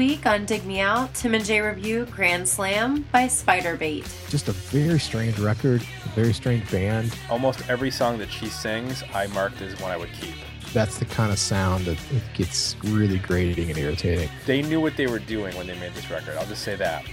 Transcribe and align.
week 0.00 0.24
on 0.24 0.46
Dig 0.46 0.64
Me 0.64 0.80
Out, 0.80 1.12
Tim 1.12 1.34
and 1.34 1.44
Jay 1.44 1.60
review 1.60 2.06
Grand 2.06 2.48
Slam 2.48 3.04
by 3.12 3.26
Spiderbait. 3.26 4.30
Just 4.30 4.48
a 4.48 4.52
very 4.52 4.98
strange 4.98 5.38
record, 5.38 5.82
a 6.06 6.08
very 6.14 6.32
strange 6.32 6.70
band. 6.70 7.14
Almost 7.28 7.68
every 7.68 7.90
song 7.90 8.16
that 8.16 8.30
she 8.30 8.46
sings, 8.46 9.04
I 9.12 9.26
marked 9.26 9.60
as 9.60 9.78
one 9.78 9.90
I 9.90 9.98
would 9.98 10.10
keep. 10.14 10.34
That's 10.72 10.98
the 10.98 11.04
kind 11.04 11.30
of 11.30 11.38
sound 11.38 11.84
that 11.84 11.98
it 12.12 12.22
gets 12.32 12.76
really 12.82 13.18
grating 13.18 13.68
and 13.68 13.78
irritating. 13.78 14.30
They 14.46 14.62
knew 14.62 14.80
what 14.80 14.96
they 14.96 15.06
were 15.06 15.18
doing 15.18 15.54
when 15.54 15.66
they 15.66 15.78
made 15.78 15.92
this 15.92 16.10
record. 16.10 16.38
I'll 16.38 16.46
just 16.46 16.62
say 16.62 16.76
that. 16.76 17.04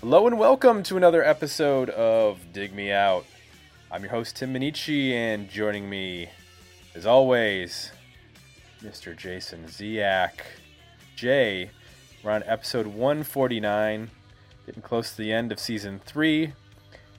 Hello 0.00 0.28
and 0.28 0.38
welcome 0.38 0.84
to 0.84 0.96
another 0.96 1.24
episode 1.24 1.90
of 1.90 2.38
Dig 2.52 2.72
Me 2.72 2.92
Out. 2.92 3.26
I'm 3.90 4.02
your 4.02 4.12
host, 4.12 4.36
Tim 4.36 4.54
Minichi, 4.54 5.10
and 5.10 5.50
joining 5.50 5.90
me, 5.90 6.28
as 6.94 7.04
always, 7.04 7.90
Mr. 8.80 9.16
Jason 9.16 9.64
Ziak. 9.64 10.34
Jay, 11.14 11.70
we're 12.24 12.32
on 12.32 12.42
episode 12.44 12.88
149, 12.88 14.10
getting 14.66 14.82
close 14.82 15.12
to 15.12 15.16
the 15.16 15.32
end 15.32 15.52
of 15.52 15.60
season 15.60 16.00
three, 16.04 16.52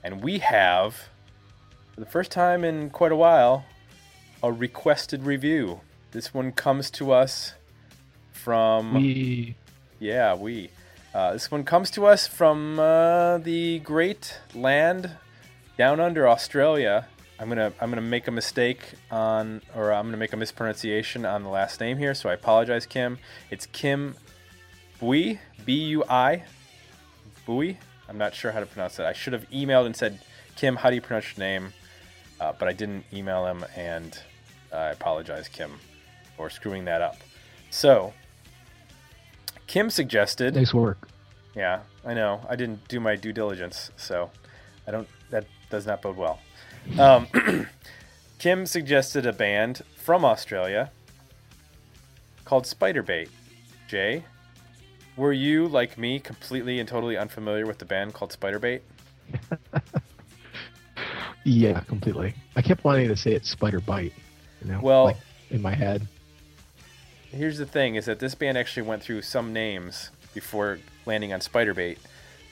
and 0.04 0.22
we 0.22 0.40
have, 0.40 1.08
for 1.94 2.00
the 2.00 2.06
first 2.06 2.30
time 2.30 2.62
in 2.62 2.90
quite 2.90 3.10
a 3.10 3.16
while, 3.16 3.64
a 4.42 4.52
requested 4.52 5.22
review. 5.22 5.80
This 6.10 6.34
one 6.34 6.52
comes 6.52 6.90
to 6.92 7.10
us 7.10 7.54
from. 8.32 8.94
We 8.94 9.56
Yeah, 9.98 10.34
we. 10.34 10.70
Uh, 11.14 11.32
this 11.32 11.50
one 11.50 11.64
comes 11.64 11.90
to 11.92 12.04
us 12.04 12.26
from 12.26 12.78
uh, 12.78 13.38
the 13.38 13.78
great 13.78 14.38
land 14.54 15.12
down 15.78 16.00
under 16.00 16.28
Australia. 16.28 17.08
I'm 17.38 17.48
gonna 17.48 17.72
I'm 17.80 17.90
gonna 17.90 18.00
make 18.00 18.28
a 18.28 18.30
mistake 18.30 18.80
on, 19.10 19.60
or 19.74 19.92
I'm 19.92 20.06
gonna 20.06 20.16
make 20.16 20.32
a 20.32 20.36
mispronunciation 20.36 21.26
on 21.26 21.42
the 21.42 21.50
last 21.50 21.80
name 21.80 21.98
here, 21.98 22.14
so 22.14 22.30
I 22.30 22.32
apologize, 22.34 22.86
Kim. 22.86 23.18
It's 23.50 23.66
Kim 23.66 24.16
Bui, 24.98 25.38
B 25.64 25.74
U 25.88 26.04
I, 26.08 26.44
Bui. 27.44 27.78
I'm 28.08 28.16
not 28.16 28.34
sure 28.34 28.52
how 28.52 28.60
to 28.60 28.66
pronounce 28.66 28.98
it. 28.98 29.04
I 29.04 29.12
should 29.12 29.34
have 29.34 29.48
emailed 29.50 29.84
and 29.84 29.94
said, 29.94 30.20
Kim, 30.54 30.76
how 30.76 30.88
do 30.88 30.94
you 30.94 31.02
pronounce 31.02 31.36
your 31.36 31.44
name? 31.46 31.72
Uh, 32.40 32.52
but 32.58 32.68
I 32.68 32.72
didn't 32.72 33.04
email 33.12 33.46
him, 33.46 33.64
and 33.76 34.18
I 34.72 34.88
apologize, 34.88 35.48
Kim, 35.48 35.72
for 36.36 36.48
screwing 36.48 36.84
that 36.86 37.02
up. 37.02 37.16
So, 37.70 38.14
Kim 39.66 39.90
suggested. 39.90 40.54
nice 40.54 40.72
work. 40.72 41.08
Yeah, 41.54 41.80
I 42.04 42.14
know. 42.14 42.40
I 42.48 42.56
didn't 42.56 42.86
do 42.88 43.00
my 43.00 43.16
due 43.16 43.32
diligence, 43.32 43.90
so 43.96 44.30
I 44.86 44.90
don't. 44.90 45.08
That 45.30 45.46
does 45.68 45.86
not 45.86 46.00
bode 46.00 46.16
well. 46.16 46.38
Um, 46.98 47.26
Kim 48.38 48.66
suggested 48.66 49.26
a 49.26 49.32
band 49.32 49.82
from 49.96 50.24
Australia 50.24 50.90
called 52.44 52.64
Spiderbait. 52.64 53.28
Jay, 53.88 54.24
were 55.16 55.32
you 55.32 55.66
like 55.68 55.96
me, 55.98 56.18
completely 56.18 56.78
and 56.80 56.88
totally 56.88 57.16
unfamiliar 57.16 57.66
with 57.66 57.78
the 57.78 57.84
band 57.84 58.14
called 58.14 58.36
Spiderbait? 58.38 58.80
Yeah, 61.44 61.78
completely. 61.82 62.34
I 62.56 62.62
kept 62.62 62.82
wanting 62.82 63.06
to 63.06 63.14
say 63.16 63.30
it 63.30 63.46
spider 63.46 63.78
bite. 63.78 64.12
You 64.60 64.72
know, 64.72 64.80
Well- 64.82 65.04
like 65.04 65.16
in 65.50 65.62
my 65.62 65.74
head. 65.74 66.08
Here's 67.30 67.56
the 67.56 67.66
thing: 67.66 67.94
is 67.94 68.06
that 68.06 68.18
this 68.18 68.34
band 68.34 68.58
actually 68.58 68.82
went 68.82 69.00
through 69.00 69.22
some 69.22 69.52
names 69.52 70.10
before 70.34 70.80
landing 71.04 71.32
on 71.32 71.38
Spiderbait. 71.38 71.98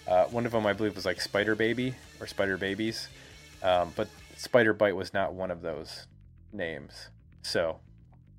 Uh, 0.07 0.27
one 0.27 0.47
of 0.47 0.53
them, 0.53 0.65
I 0.65 0.75
believe, 0.75 0.95
was 0.95 1.05
like 1.05 1.21
Spider 1.21 1.57
Baby 1.57 1.97
or 2.21 2.29
Spider 2.29 2.57
Babies, 2.57 3.09
um, 3.65 3.93
but 3.97 4.07
Spider 4.37 4.73
Bite 4.73 4.97
was 4.97 5.13
not 5.13 5.35
one 5.35 5.51
of 5.51 5.63
those 5.63 6.07
names. 6.53 7.09
So 7.43 7.81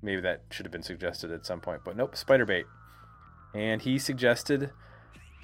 maybe 0.02 0.20
that 0.22 0.42
should 0.50 0.66
have 0.66 0.72
been 0.72 0.82
suggested 0.82 1.30
at 1.30 1.46
some 1.46 1.60
point. 1.60 1.82
But 1.84 1.96
nope, 1.96 2.14
Spiderbait. 2.14 2.64
And 3.54 3.82
he 3.82 3.98
suggested 3.98 4.70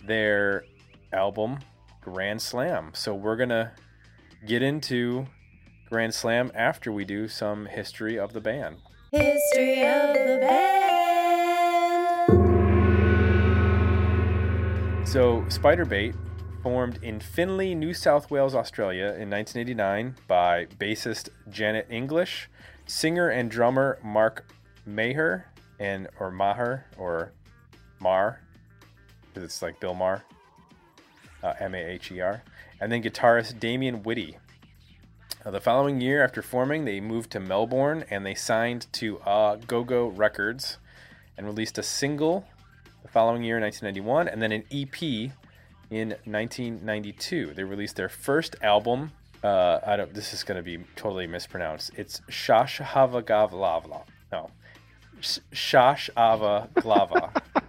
their 0.07 0.65
album 1.13 1.59
Grand 2.01 2.43
Slam. 2.43 2.91
So 2.95 3.15
we're 3.15 3.37
gonna 3.37 3.73
get 4.47 4.63
into 4.63 5.27
Grand 5.89 6.15
Slam 6.15 6.51
after 6.55 6.91
we 6.91 7.05
do 7.05 7.29
some 7.29 7.67
history 7.67 8.19
of 8.19 8.33
the 8.33 8.41
band. 8.41 8.77
History 9.13 9.83
of 9.83 10.15
the 10.15 10.39
band. 10.41 10.73
So, 15.07 15.43
Spiderbait 15.49 16.17
formed 16.63 16.99
in 17.03 17.19
Finley, 17.19 17.75
New 17.75 17.93
South 17.93 18.31
Wales, 18.31 18.55
Australia 18.55 19.07
in 19.19 19.29
1989 19.29 20.15
by 20.29 20.67
bassist 20.79 21.29
Janet 21.51 21.87
English, 21.91 22.49
singer 22.87 23.29
and 23.29 23.51
drummer 23.51 23.99
Mark 24.03 24.53
Maher, 24.87 25.47
and 25.81 26.09
or 26.21 26.31
Maher 26.31 26.87
or 26.97 27.33
Mar, 27.99 28.41
because 29.27 29.43
it's 29.43 29.63
like 29.63 29.81
Bill 29.81 29.95
Maher, 29.95 30.23
uh, 31.43 31.55
M 31.59 31.75
A 31.75 31.79
H 31.79 32.13
E 32.13 32.21
R, 32.21 32.43
and 32.81 32.93
then 32.93 33.03
guitarist 33.03 33.59
Damien 33.59 34.03
Whitty. 34.03 34.39
Uh, 35.45 35.51
the 35.51 35.61
following 35.61 36.01
year, 36.01 36.23
after 36.23 36.41
forming, 36.41 36.85
they 36.85 37.01
moved 37.01 37.33
to 37.33 37.41
Melbourne 37.41 38.05
and 38.11 38.25
they 38.25 38.35
signed 38.35 38.87
to 38.93 39.19
uh, 39.21 39.57
Go 39.57 39.83
Go 39.83 40.07
Records 40.07 40.79
and 41.37 41.47
released 41.47 41.79
a 41.79 41.83
single 41.83 42.45
the 43.03 43.09
following 43.09 43.43
year, 43.43 43.59
1991, 43.59 44.29
and 44.29 44.41
then 44.41 44.53
an 44.53 44.63
EP 44.71 45.33
in 45.93 46.09
1992. 46.25 47.53
They 47.55 47.65
released 47.65 47.97
their 47.97 48.09
first 48.09 48.57
album. 48.63 49.13
Uh, 49.45 49.79
I 49.87 49.97
don't. 49.97 50.15
This 50.15 50.33
is 50.33 50.43
going 50.43 50.57
to 50.57 50.63
be 50.63 50.79
totally 50.97 51.27
mispronounced. 51.27 51.91
It's 51.97 52.21
Shashavagavlavla. 52.31 54.05
No, 54.33 54.51
Sh- 55.21 55.39
Shashavaglavla. 55.53 57.37
it 57.57 57.63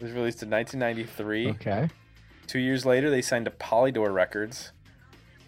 was 0.00 0.12
released 0.12 0.42
in 0.42 0.50
1993. 0.50 1.50
Okay. 1.50 1.88
Two 2.48 2.58
years 2.58 2.84
later, 2.84 3.08
they 3.10 3.22
signed 3.22 3.44
to 3.44 3.50
Polydor 3.52 4.12
Records, 4.12 4.72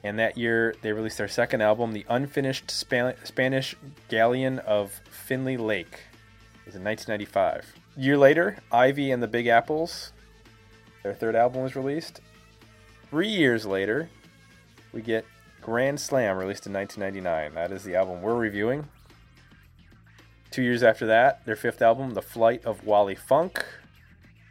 and 0.05 0.19
that 0.19 0.37
year 0.39 0.77
they 0.83 0.93
released 0.93 1.19
their 1.19 1.29
second 1.29 1.63
album, 1.63 1.93
The 1.93 2.07
Unfinished 2.09 2.71
Span- 2.71 3.17
Spanish 3.25 3.75
Galleon 4.09 4.61
of 4.61 5.01
Finley 5.11 5.57
Lake. 5.57 5.95
It 6.61 6.67
was 6.67 6.77
in 6.77 6.85
1995. 6.85 7.75
A 7.97 8.01
year 8.01 8.19
later, 8.19 8.59
Ivy 8.71 9.11
and 9.11 9.23
the 9.23 9.27
Big 9.27 9.47
Apples, 9.47 10.13
their 11.03 11.15
third 11.15 11.35
album 11.35 11.63
was 11.63 11.77
released. 11.77 12.21
Three 13.09 13.29
years 13.29 13.67
later, 13.67 14.09
we 14.93 15.03
get 15.03 15.25
Grand 15.61 16.01
Slam, 16.01 16.37
released 16.37 16.67
in 16.67 16.73
1999. 16.73 17.55
That 17.55 17.75
is 17.75 17.85
the 17.85 17.97
album 17.97 18.23
we're 18.23 18.35
reviewing. 18.35 18.89
Two 20.51 20.63
years 20.63 20.83
after 20.83 21.07
that, 21.07 21.45
their 21.45 21.57
fifth 21.57 21.81
album, 21.81 22.15
The 22.15 22.23
Flight 22.23 22.65
of 22.65 22.85
Wally 22.85 23.15
Funk. 23.15 23.65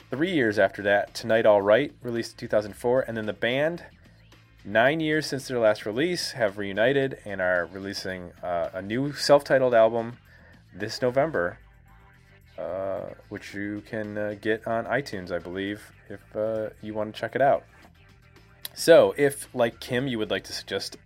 Three 0.09 0.31
years 0.31 0.57
after 0.57 0.81
that, 0.83 1.13
Tonight 1.13 1.45
All 1.45 1.61
Right, 1.61 1.93
released 2.01 2.33
in 2.33 2.37
2004. 2.39 3.01
And 3.01 3.17
then 3.17 3.25
the 3.25 3.33
band, 3.33 3.83
nine 4.63 4.99
years 4.99 5.25
since 5.25 5.47
their 5.47 5.59
last 5.59 5.85
release, 5.85 6.31
have 6.31 6.57
reunited 6.57 7.19
and 7.25 7.41
are 7.41 7.69
releasing 7.71 8.31
uh, 8.41 8.69
a 8.73 8.81
new 8.81 9.13
self 9.13 9.43
titled 9.43 9.73
album 9.73 10.17
this 10.73 11.01
November, 11.01 11.59
uh, 12.59 13.13
which 13.29 13.53
you 13.53 13.81
can 13.87 14.17
uh, 14.17 14.35
get 14.41 14.67
on 14.67 14.85
iTunes, 14.85 15.31
I 15.31 15.39
believe, 15.39 15.91
if 16.09 16.19
uh, 16.35 16.69
you 16.81 16.93
want 16.93 17.13
to 17.13 17.19
check 17.19 17.35
it 17.35 17.41
out. 17.41 17.63
So, 18.73 19.13
if, 19.17 19.47
like 19.53 19.79
Kim, 19.79 20.07
you 20.07 20.17
would 20.17 20.31
like 20.31 20.43
to 20.45 20.53
suggest 20.53 20.97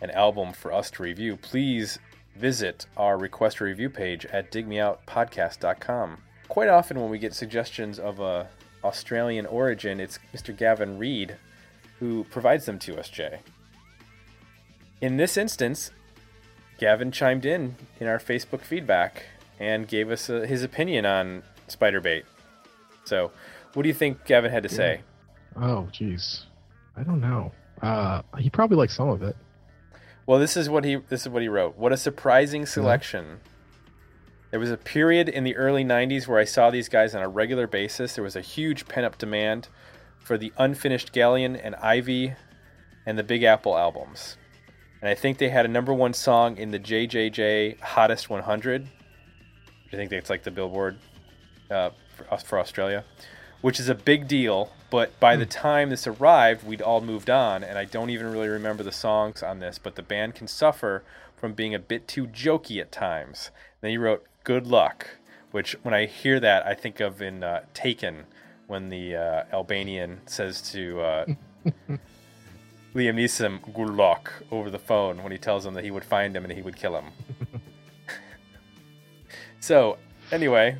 an 0.00 0.10
album 0.10 0.52
for 0.52 0.72
us 0.72 0.90
to 0.92 1.02
review, 1.02 1.36
please 1.36 1.98
visit 2.36 2.86
our 2.96 3.16
request 3.16 3.60
a 3.60 3.64
review 3.64 3.90
page 3.90 4.26
at 4.26 4.50
digmeoutpodcast.com. 4.50 6.18
Quite 6.48 6.68
often, 6.68 7.00
when 7.00 7.10
we 7.10 7.18
get 7.18 7.34
suggestions 7.34 7.98
of 7.98 8.20
a 8.20 8.48
Australian 8.82 9.46
origin, 9.46 10.00
it's 10.00 10.18
Mr. 10.34 10.56
Gavin 10.56 10.98
Reed 10.98 11.36
who 12.00 12.24
provides 12.24 12.66
them 12.66 12.78
to 12.80 12.98
us, 12.98 13.08
Jay. 13.08 13.40
In 15.00 15.16
this 15.16 15.36
instance, 15.36 15.90
Gavin 16.78 17.12
chimed 17.12 17.46
in 17.46 17.76
in 18.00 18.06
our 18.06 18.18
Facebook 18.18 18.60
feedback 18.60 19.24
and 19.58 19.86
gave 19.86 20.10
us 20.10 20.28
uh, 20.28 20.40
his 20.40 20.62
opinion 20.62 21.06
on 21.06 21.42
Spiderbait. 21.68 22.24
So, 23.04 23.30
what 23.74 23.82
do 23.82 23.88
you 23.88 23.94
think 23.94 24.24
Gavin 24.24 24.50
had 24.50 24.62
to 24.62 24.68
say? 24.68 25.00
Oh, 25.56 25.88
jeez. 25.92 26.44
I 26.96 27.02
don't 27.02 27.20
know. 27.20 27.52
Uh, 27.82 28.22
he 28.38 28.50
probably 28.50 28.76
likes 28.76 28.96
some 28.96 29.08
of 29.08 29.22
it. 29.22 29.36
Well, 30.26 30.38
this 30.38 30.56
is 30.56 30.70
what 30.70 30.84
he 30.84 30.96
this 30.96 31.22
is 31.22 31.28
what 31.28 31.42
he 31.42 31.48
wrote. 31.48 31.76
What 31.76 31.92
a 31.92 31.96
surprising 31.96 32.66
selection. 32.66 33.40
There 34.50 34.60
was 34.60 34.70
a 34.70 34.76
period 34.76 35.28
in 35.28 35.42
the 35.42 35.56
early 35.56 35.84
90s 35.84 36.28
where 36.28 36.38
I 36.38 36.44
saw 36.44 36.70
these 36.70 36.88
guys 36.88 37.14
on 37.14 37.22
a 37.22 37.28
regular 37.28 37.66
basis. 37.66 38.14
There 38.14 38.22
was 38.22 38.36
a 38.36 38.40
huge 38.40 38.86
pent-up 38.86 39.18
demand 39.18 39.68
for 40.20 40.38
the 40.38 40.52
unfinished 40.56 41.12
Galleon 41.12 41.56
and 41.56 41.74
Ivy 41.76 42.34
and 43.04 43.18
the 43.18 43.24
Big 43.24 43.42
Apple 43.42 43.76
albums. 43.76 44.36
And 45.02 45.10
I 45.10 45.14
think 45.16 45.38
they 45.38 45.48
had 45.48 45.64
a 45.64 45.68
number 45.68 45.92
1 45.92 46.14
song 46.14 46.56
in 46.56 46.70
the 46.70 46.78
JJJ 46.78 47.80
Hottest 47.80 48.30
100. 48.30 48.88
I 49.94 49.96
think 49.96 50.10
that's 50.10 50.30
like 50.30 50.42
the 50.42 50.50
Billboard 50.50 50.98
uh, 51.70 51.90
for, 52.16 52.38
for 52.38 52.58
Australia, 52.58 53.04
which 53.60 53.80
is 53.80 53.88
a 53.88 53.94
big 53.94 54.28
deal. 54.28 54.72
But 54.90 55.18
by 55.18 55.36
the 55.36 55.46
time 55.46 55.90
this 55.90 56.06
arrived, 56.06 56.64
we'd 56.64 56.82
all 56.82 57.00
moved 57.00 57.28
on, 57.28 57.64
and 57.64 57.78
I 57.78 57.84
don't 57.84 58.10
even 58.10 58.30
really 58.30 58.48
remember 58.48 58.82
the 58.82 58.92
songs 58.92 59.42
on 59.42 59.58
this. 59.58 59.78
But 59.78 59.96
the 59.96 60.02
band 60.02 60.34
can 60.36 60.46
suffer 60.46 61.02
from 61.36 61.52
being 61.52 61.74
a 61.74 61.78
bit 61.78 62.06
too 62.06 62.26
jokey 62.26 62.80
at 62.80 62.92
times. 62.92 63.50
Then 63.80 63.90
he 63.90 63.98
wrote, 63.98 64.24
"Good 64.44 64.66
luck." 64.66 65.18
which 65.54 65.76
when 65.84 65.94
I 65.94 66.06
hear 66.06 66.40
that, 66.40 66.66
I 66.66 66.74
think 66.74 66.98
of 66.98 67.22
in 67.22 67.44
uh, 67.44 67.60
Taken 67.74 68.24
when 68.66 68.88
the 68.88 69.14
uh, 69.14 69.44
Albanian 69.52 70.20
says 70.26 70.60
to 70.72 71.00
uh, 71.00 71.26
Liam 72.92 73.14
Neeson 73.14 73.60
"Gulak" 73.72 74.30
over 74.50 74.68
the 74.68 74.80
phone 74.80 75.22
when 75.22 75.30
he 75.30 75.38
tells 75.38 75.64
him 75.64 75.74
that 75.74 75.84
he 75.84 75.92
would 75.92 76.04
find 76.04 76.36
him 76.36 76.42
and 76.42 76.52
he 76.52 76.60
would 76.60 76.74
kill 76.74 76.96
him. 76.98 77.12
So 79.64 79.96
anyway, 80.30 80.76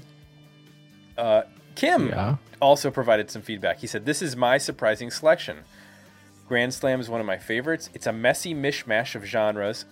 uh, 1.17 1.45
Kim 1.75 2.09
Yeah. 2.09 2.37
also 2.61 2.91
provided 2.91 3.31
some 3.31 3.41
feedback. 3.41 3.79
He 3.79 3.87
said, 3.87 4.05
This 4.05 4.21
is 4.21 4.37
my 4.37 4.59
surprising 4.59 5.11
selection. 5.11 5.65
Grand 6.47 6.75
Slam 6.75 7.01
is 7.01 7.09
one 7.09 7.19
of 7.21 7.27
my 7.27 7.39
favorites. 7.39 7.89
It's 7.95 8.07
a 8.07 8.13
messy 8.13 8.55
mishmash 8.55 9.15
of 9.15 9.25
genres 9.25 9.87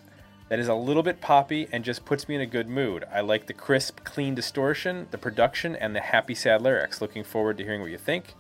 that 0.51 0.59
is 0.59 0.69
a 0.69 0.75
little 0.75 1.03
bit 1.03 1.23
poppy 1.23 1.67
and 1.73 1.83
just 1.83 2.05
puts 2.05 2.29
me 2.29 2.35
in 2.35 2.43
a 2.43 2.47
good 2.47 2.69
mood. 2.69 3.05
I 3.11 3.23
like 3.23 3.47
the 3.47 3.55
crisp, 3.55 4.05
clean 4.05 4.35
distortion, 4.35 5.09
the 5.11 5.17
production, 5.17 5.75
and 5.75 5.97
the 5.97 6.01
happy, 6.01 6.35
sad 6.35 6.61
lyrics. 6.61 7.01
Looking 7.01 7.25
forward 7.25 7.57
to 7.57 7.65
hearing 7.65 7.81
what 7.81 7.91
you 7.91 7.97
think. 7.97 8.35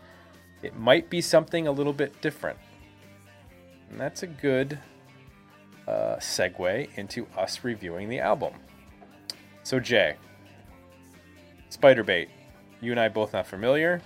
It 0.63 0.77
might 0.77 1.09
be 1.09 1.23
something 1.23 1.67
a 1.67 1.73
little 1.73 1.95
bit 1.95 2.21
different. 2.21 2.59
And 3.91 3.99
that's 3.99 4.23
a 4.23 4.27
good 4.27 4.79
uh, 5.89 6.17
segue 6.17 6.91
into 6.97 7.27
us 7.39 7.65
reviewing 7.65 8.11
the 8.11 8.21
album. 8.21 8.53
So, 9.63 9.81
Jay, 9.81 10.17
Spiderbait, 11.73 12.29
you 12.81 12.91
and 12.91 13.01
I 13.01 13.09
both 13.09 13.33
not 13.33 13.47
familiar. 13.47 14.03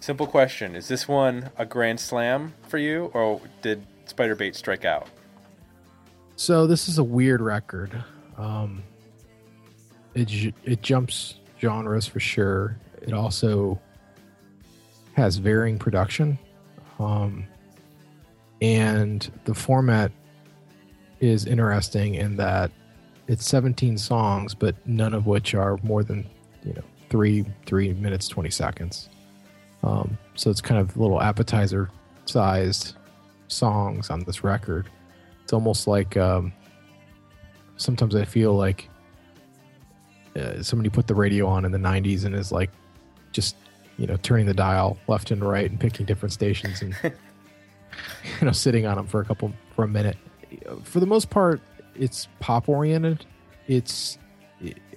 Simple 0.00 0.26
question: 0.26 0.74
Is 0.74 0.88
this 0.88 1.06
one 1.06 1.50
a 1.56 1.64
grand 1.64 2.00
slam 2.00 2.54
for 2.68 2.78
you, 2.78 3.10
or 3.14 3.40
did 3.62 3.86
Spiderbait 4.06 4.54
strike 4.54 4.84
out? 4.84 5.08
So 6.36 6.66
this 6.66 6.88
is 6.88 6.98
a 6.98 7.04
weird 7.04 7.40
record. 7.40 8.04
Um, 8.36 8.82
it 10.14 10.54
it 10.64 10.82
jumps 10.82 11.36
genres 11.60 12.06
for 12.06 12.20
sure. 12.20 12.76
It 13.02 13.12
also 13.12 13.80
has 15.14 15.36
varying 15.36 15.78
production, 15.78 16.38
um, 16.98 17.46
and 18.60 19.30
the 19.44 19.54
format 19.54 20.10
is 21.20 21.46
interesting 21.46 22.16
in 22.16 22.36
that 22.36 22.70
it's 23.28 23.46
17 23.46 23.98
songs, 23.98 24.54
but 24.54 24.74
none 24.86 25.14
of 25.14 25.26
which 25.26 25.54
are 25.54 25.78
more 25.82 26.02
than 26.02 26.28
you 26.64 26.72
know 26.74 26.82
three 27.10 27.44
three 27.66 27.92
minutes 27.94 28.28
20 28.28 28.50
seconds. 28.50 29.08
Um, 29.82 30.18
so 30.34 30.50
it's 30.50 30.60
kind 30.60 30.80
of 30.80 30.96
little 30.96 31.20
appetizer 31.20 31.90
sized 32.24 32.96
songs 33.48 34.10
on 34.10 34.20
this 34.24 34.42
record. 34.42 34.88
It's 35.42 35.52
almost 35.52 35.86
like 35.86 36.16
um, 36.16 36.52
sometimes 37.76 38.14
I 38.14 38.24
feel 38.24 38.54
like 38.54 38.88
uh, 40.34 40.62
somebody 40.62 40.90
put 40.90 41.06
the 41.06 41.14
radio 41.14 41.46
on 41.46 41.64
in 41.64 41.72
the 41.72 41.78
90s 41.78 42.24
and 42.24 42.34
is 42.34 42.52
like 42.52 42.70
just 43.32 43.56
you 43.96 44.06
know 44.06 44.16
turning 44.22 44.46
the 44.46 44.54
dial 44.54 44.98
left 45.08 45.30
and 45.30 45.42
right 45.42 45.70
and 45.70 45.78
picking 45.78 46.04
different 46.04 46.32
stations 46.32 46.82
and 46.82 46.96
you 47.02 48.46
know 48.46 48.52
sitting 48.52 48.86
on 48.86 48.96
them 48.96 49.06
for 49.06 49.20
a 49.20 49.24
couple 49.24 49.52
for 49.74 49.84
a 49.84 49.88
minute. 49.88 50.16
For 50.84 51.00
the 51.00 51.06
most 51.06 51.28
part, 51.28 51.60
it's 51.98 52.28
pop 52.40 52.68
oriented. 52.68 53.24
It's 53.66 54.18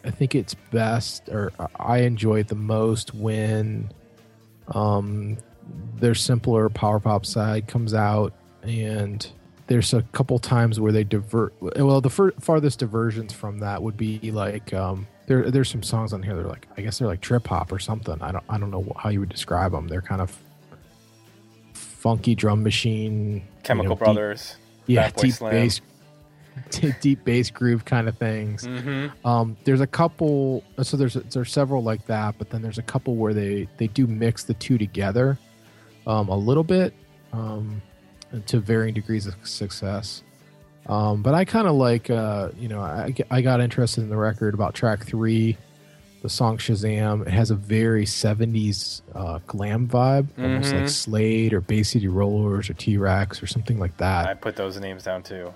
I 0.03 0.11
think 0.11 0.35
it's 0.35 0.53
best 0.71 1.27
or 1.29 1.51
I 1.77 1.99
enjoy 1.99 2.39
it 2.39 2.47
the 2.47 2.55
most 2.55 3.13
when 3.13 3.91
um 4.73 5.37
their 5.97 6.15
simpler 6.15 6.69
power 6.69 6.99
pop 6.99 7.25
side 7.25 7.67
comes 7.67 7.93
out 7.93 8.33
and 8.63 9.29
there's 9.67 9.93
a 9.93 10.01
couple 10.13 10.39
times 10.39 10.79
where 10.79 10.91
they 10.91 11.03
divert 11.03 11.53
well 11.61 12.01
the 12.01 12.09
fur- 12.09 12.31
farthest 12.39 12.79
diversions 12.79 13.33
from 13.33 13.59
that 13.59 13.83
would 13.83 13.97
be 13.97 14.19
like 14.31 14.73
um 14.73 15.05
there 15.27 15.51
there's 15.51 15.69
some 15.69 15.83
songs 15.83 16.13
on 16.13 16.23
here 16.23 16.35
that 16.35 16.45
are 16.45 16.49
like 16.49 16.67
I 16.77 16.81
guess 16.81 16.97
they're 16.99 17.07
like 17.07 17.21
trip 17.21 17.45
hop 17.47 17.71
or 17.71 17.77
something. 17.79 18.19
I 18.21 18.31
don't 18.31 18.43
I 18.49 18.57
don't 18.57 18.71
know 18.71 18.91
how 18.97 19.09
you 19.09 19.19
would 19.19 19.29
describe 19.29 19.71
them. 19.73 19.87
They're 19.87 20.01
kind 20.01 20.21
of 20.21 20.35
funky 21.73 22.35
drum 22.35 22.63
machine 22.63 23.35
you 23.35 23.41
Chemical 23.63 23.89
know, 23.89 23.95
deep- 23.95 23.99
Brothers. 23.99 24.55
yeah, 24.87 25.09
deep 25.11 25.33
Slim. 25.33 25.51
bass, 25.51 25.81
deep 27.01 27.23
bass 27.23 27.49
groove 27.49 27.85
kind 27.85 28.07
of 28.07 28.17
things. 28.17 28.65
Mm-hmm. 28.67 29.27
Um, 29.27 29.57
there's 29.63 29.81
a 29.81 29.87
couple, 29.87 30.63
so 30.81 30.97
there's 30.97 31.13
there's 31.13 31.51
several 31.51 31.83
like 31.83 32.05
that, 32.07 32.35
but 32.37 32.49
then 32.49 32.61
there's 32.61 32.77
a 32.77 32.83
couple 32.83 33.15
where 33.15 33.33
they 33.33 33.67
they 33.77 33.87
do 33.87 34.07
mix 34.07 34.43
the 34.43 34.53
two 34.55 34.77
together, 34.77 35.37
um, 36.07 36.27
a 36.29 36.35
little 36.37 36.63
bit, 36.63 36.93
um, 37.33 37.81
to 38.47 38.59
varying 38.59 38.93
degrees 38.93 39.25
of 39.27 39.35
success. 39.43 40.23
Um, 40.87 41.21
but 41.21 41.33
I 41.35 41.45
kind 41.45 41.67
of 41.67 41.75
like, 41.75 42.09
uh, 42.09 42.49
you 42.57 42.67
know, 42.67 42.81
I, 42.81 43.13
I 43.29 43.41
got 43.41 43.61
interested 43.61 44.01
in 44.01 44.09
the 44.09 44.17
record 44.17 44.55
about 44.55 44.73
track 44.73 45.05
three, 45.05 45.55
the 46.23 46.29
song 46.29 46.57
Shazam. 46.57 47.27
It 47.27 47.31
has 47.31 47.51
a 47.51 47.55
very 47.55 48.05
70s 48.05 49.01
uh, 49.13 49.37
glam 49.45 49.87
vibe, 49.87 50.27
almost 50.39 50.73
Mhm. 50.73 50.79
like 50.79 50.89
Slade 50.89 51.53
or 51.53 51.61
Bay 51.61 51.83
City 51.83 52.07
Rollers 52.07 52.71
or 52.71 52.73
T 52.73 52.97
Rex 52.97 53.43
or 53.43 53.45
something 53.45 53.77
like 53.77 53.97
that. 53.97 54.27
I 54.27 54.33
put 54.33 54.55
those 54.55 54.79
names 54.79 55.03
down 55.03 55.21
too. 55.21 55.53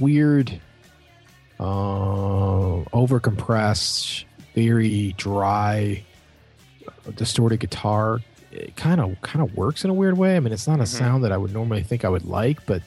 Weird, 0.00 0.60
uh, 1.58 1.64
overcompressed, 2.92 4.24
very 4.54 5.12
dry, 5.16 6.02
distorted 7.16 7.60
guitar. 7.60 8.20
It 8.52 8.76
kind 8.76 9.00
of 9.00 9.20
kind 9.22 9.42
of 9.48 9.54
works 9.56 9.84
in 9.84 9.90
a 9.90 9.94
weird 9.94 10.16
way. 10.16 10.36
I 10.36 10.40
mean, 10.40 10.52
it's 10.52 10.66
not 10.66 10.80
a 10.80 10.84
Mhm. 10.84 10.88
sound 10.88 11.24
that 11.24 11.32
I 11.32 11.36
would 11.36 11.52
normally 11.52 11.82
think 11.82 12.04
I 12.04 12.08
would 12.08 12.24
like, 12.24 12.64
but 12.66 12.82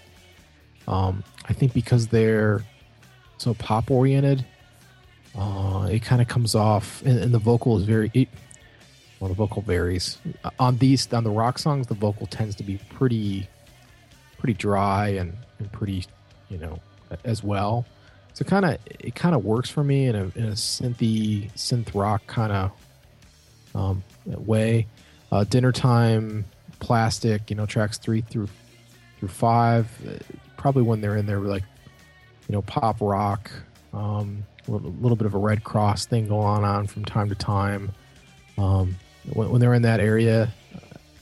um, 0.88 1.24
I 1.46 1.54
think 1.54 1.74
because 1.74 2.08
they're 2.08 2.64
so 3.38 3.54
pop 3.54 3.92
oriented, 3.92 4.44
uh, 5.38 5.88
it 5.92 6.00
kind 6.02 6.22
of 6.22 6.28
comes 6.28 6.56
off, 6.56 7.04
and, 7.06 7.20
and 7.20 7.34
the 7.34 7.40
vocal 7.40 7.78
is 7.78 7.84
very. 7.84 8.10
It, 8.14 8.28
well, 9.20 9.28
the 9.28 9.36
vocal 9.36 9.62
varies 9.62 10.18
on 10.60 10.78
these 10.78 11.12
on 11.14 11.24
the 11.24 11.30
rock 11.30 11.60
songs. 11.60 11.88
The 11.88 11.94
vocal 11.94 12.26
tends 12.26 12.56
to 12.56 12.64
be 12.64 12.80
pretty 12.90 13.48
pretty 14.40 14.54
dry 14.54 15.10
and, 15.10 15.36
and 15.60 15.70
pretty, 15.74 16.06
you 16.50 16.58
know, 16.58 16.80
as 17.24 17.44
well. 17.44 17.86
So 18.34 18.46
kind 18.46 18.66
of 18.66 18.78
it 18.88 19.16
kind 19.16 19.36
of 19.36 19.44
works 19.44 19.70
for 19.70 19.84
me 19.84 20.06
in 20.06 20.16
a 20.16 20.24
in 20.36 20.46
a 20.46 20.54
synthy 20.54 21.52
synth 21.54 21.94
rock 21.94 22.26
kind 22.28 22.52
of 22.52 22.72
um, 23.76 24.04
way. 24.26 24.88
Uh, 25.32 25.44
dinner 25.44 25.72
time, 25.72 26.46
plastic, 26.80 27.50
you 27.50 27.56
know, 27.56 27.66
tracks 27.66 27.98
three 27.98 28.22
through 28.22 28.48
through 29.20 29.28
five, 29.28 29.88
uh, 30.08 30.14
probably 30.58 30.82
when 30.82 31.02
they're 31.02 31.18
in 31.18 31.26
there 31.26 31.40
like, 31.40 31.64
you 32.48 32.54
know, 32.54 32.62
pop 32.62 32.98
rock, 33.02 33.52
um, 33.94 34.46
a 34.68 34.72
little, 34.72 35.16
bit 35.16 35.26
of 35.26 35.34
a 35.34 35.38
Redd 35.38 35.64
Kross 35.64 36.06
thing 36.06 36.28
going 36.28 36.64
on 36.64 36.88
from 36.88 37.04
time 37.04 37.30
to 37.30 37.36
time. 37.36 37.92
Um, 38.58 38.96
when, 39.34 39.50
when 39.50 39.62
they're 39.62 39.74
in 39.74 39.82
that 39.82 40.00
area, 40.00 40.52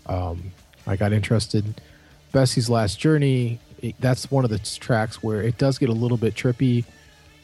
um, 0.05 0.51
I 0.85 0.95
got 0.95 1.11
interested. 1.11 1.81
Bessie's 2.31 2.69
Last 2.69 2.99
Journey, 2.99 3.59
it, 3.81 3.95
that's 3.99 4.29
one 4.31 4.43
of 4.43 4.49
the 4.49 4.59
tracks 4.59 5.21
where 5.23 5.41
it 5.41 5.57
does 5.57 5.77
get 5.77 5.89
a 5.89 5.93
little 5.93 6.17
bit 6.17 6.33
trippy. 6.33 6.85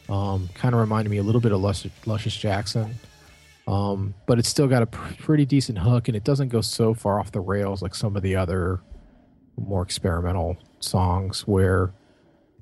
Um, 0.08 0.50
kind 0.54 0.74
of 0.74 0.80
reminded 0.80 1.10
me 1.10 1.16
a 1.16 1.22
little 1.22 1.40
bit 1.40 1.52
of 1.52 1.60
Luscious, 1.60 1.92
Luscious 2.06 2.36
Jackson. 2.36 2.94
Um, 3.66 4.14
but 4.26 4.38
it's 4.38 4.48
still 4.48 4.66
got 4.66 4.82
a 4.82 4.86
pr- 4.86 5.14
pretty 5.22 5.46
decent 5.46 5.78
hook 5.78 6.08
and 6.08 6.16
it 6.16 6.24
doesn't 6.24 6.48
go 6.48 6.60
so 6.60 6.92
far 6.92 7.18
off 7.18 7.32
the 7.32 7.40
rails 7.40 7.80
like 7.80 7.94
some 7.94 8.14
of 8.14 8.22
the 8.22 8.36
other 8.36 8.80
more 9.56 9.82
experimental 9.82 10.58
songs 10.80 11.46
where, 11.46 11.94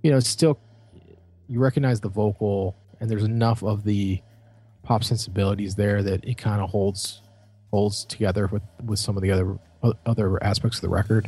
you 0.02 0.12
know, 0.12 0.18
it's 0.18 0.28
still, 0.28 0.60
you 1.48 1.58
recognize 1.58 2.00
the 2.00 2.08
vocal 2.08 2.76
and 3.00 3.10
there's 3.10 3.24
enough 3.24 3.64
of 3.64 3.82
the 3.82 4.22
pop 4.84 5.02
sensibilities 5.02 5.74
there 5.74 6.02
that 6.02 6.24
it 6.24 6.38
kind 6.38 6.60
of 6.60 6.70
holds 6.70 7.22
holds 7.70 8.04
together 8.04 8.46
with 8.48 8.62
with 8.84 8.98
some 8.98 9.16
of 9.16 9.22
the 9.22 9.30
other 9.30 9.58
other 10.06 10.42
aspects 10.42 10.78
of 10.78 10.82
the 10.82 10.88
record. 10.88 11.26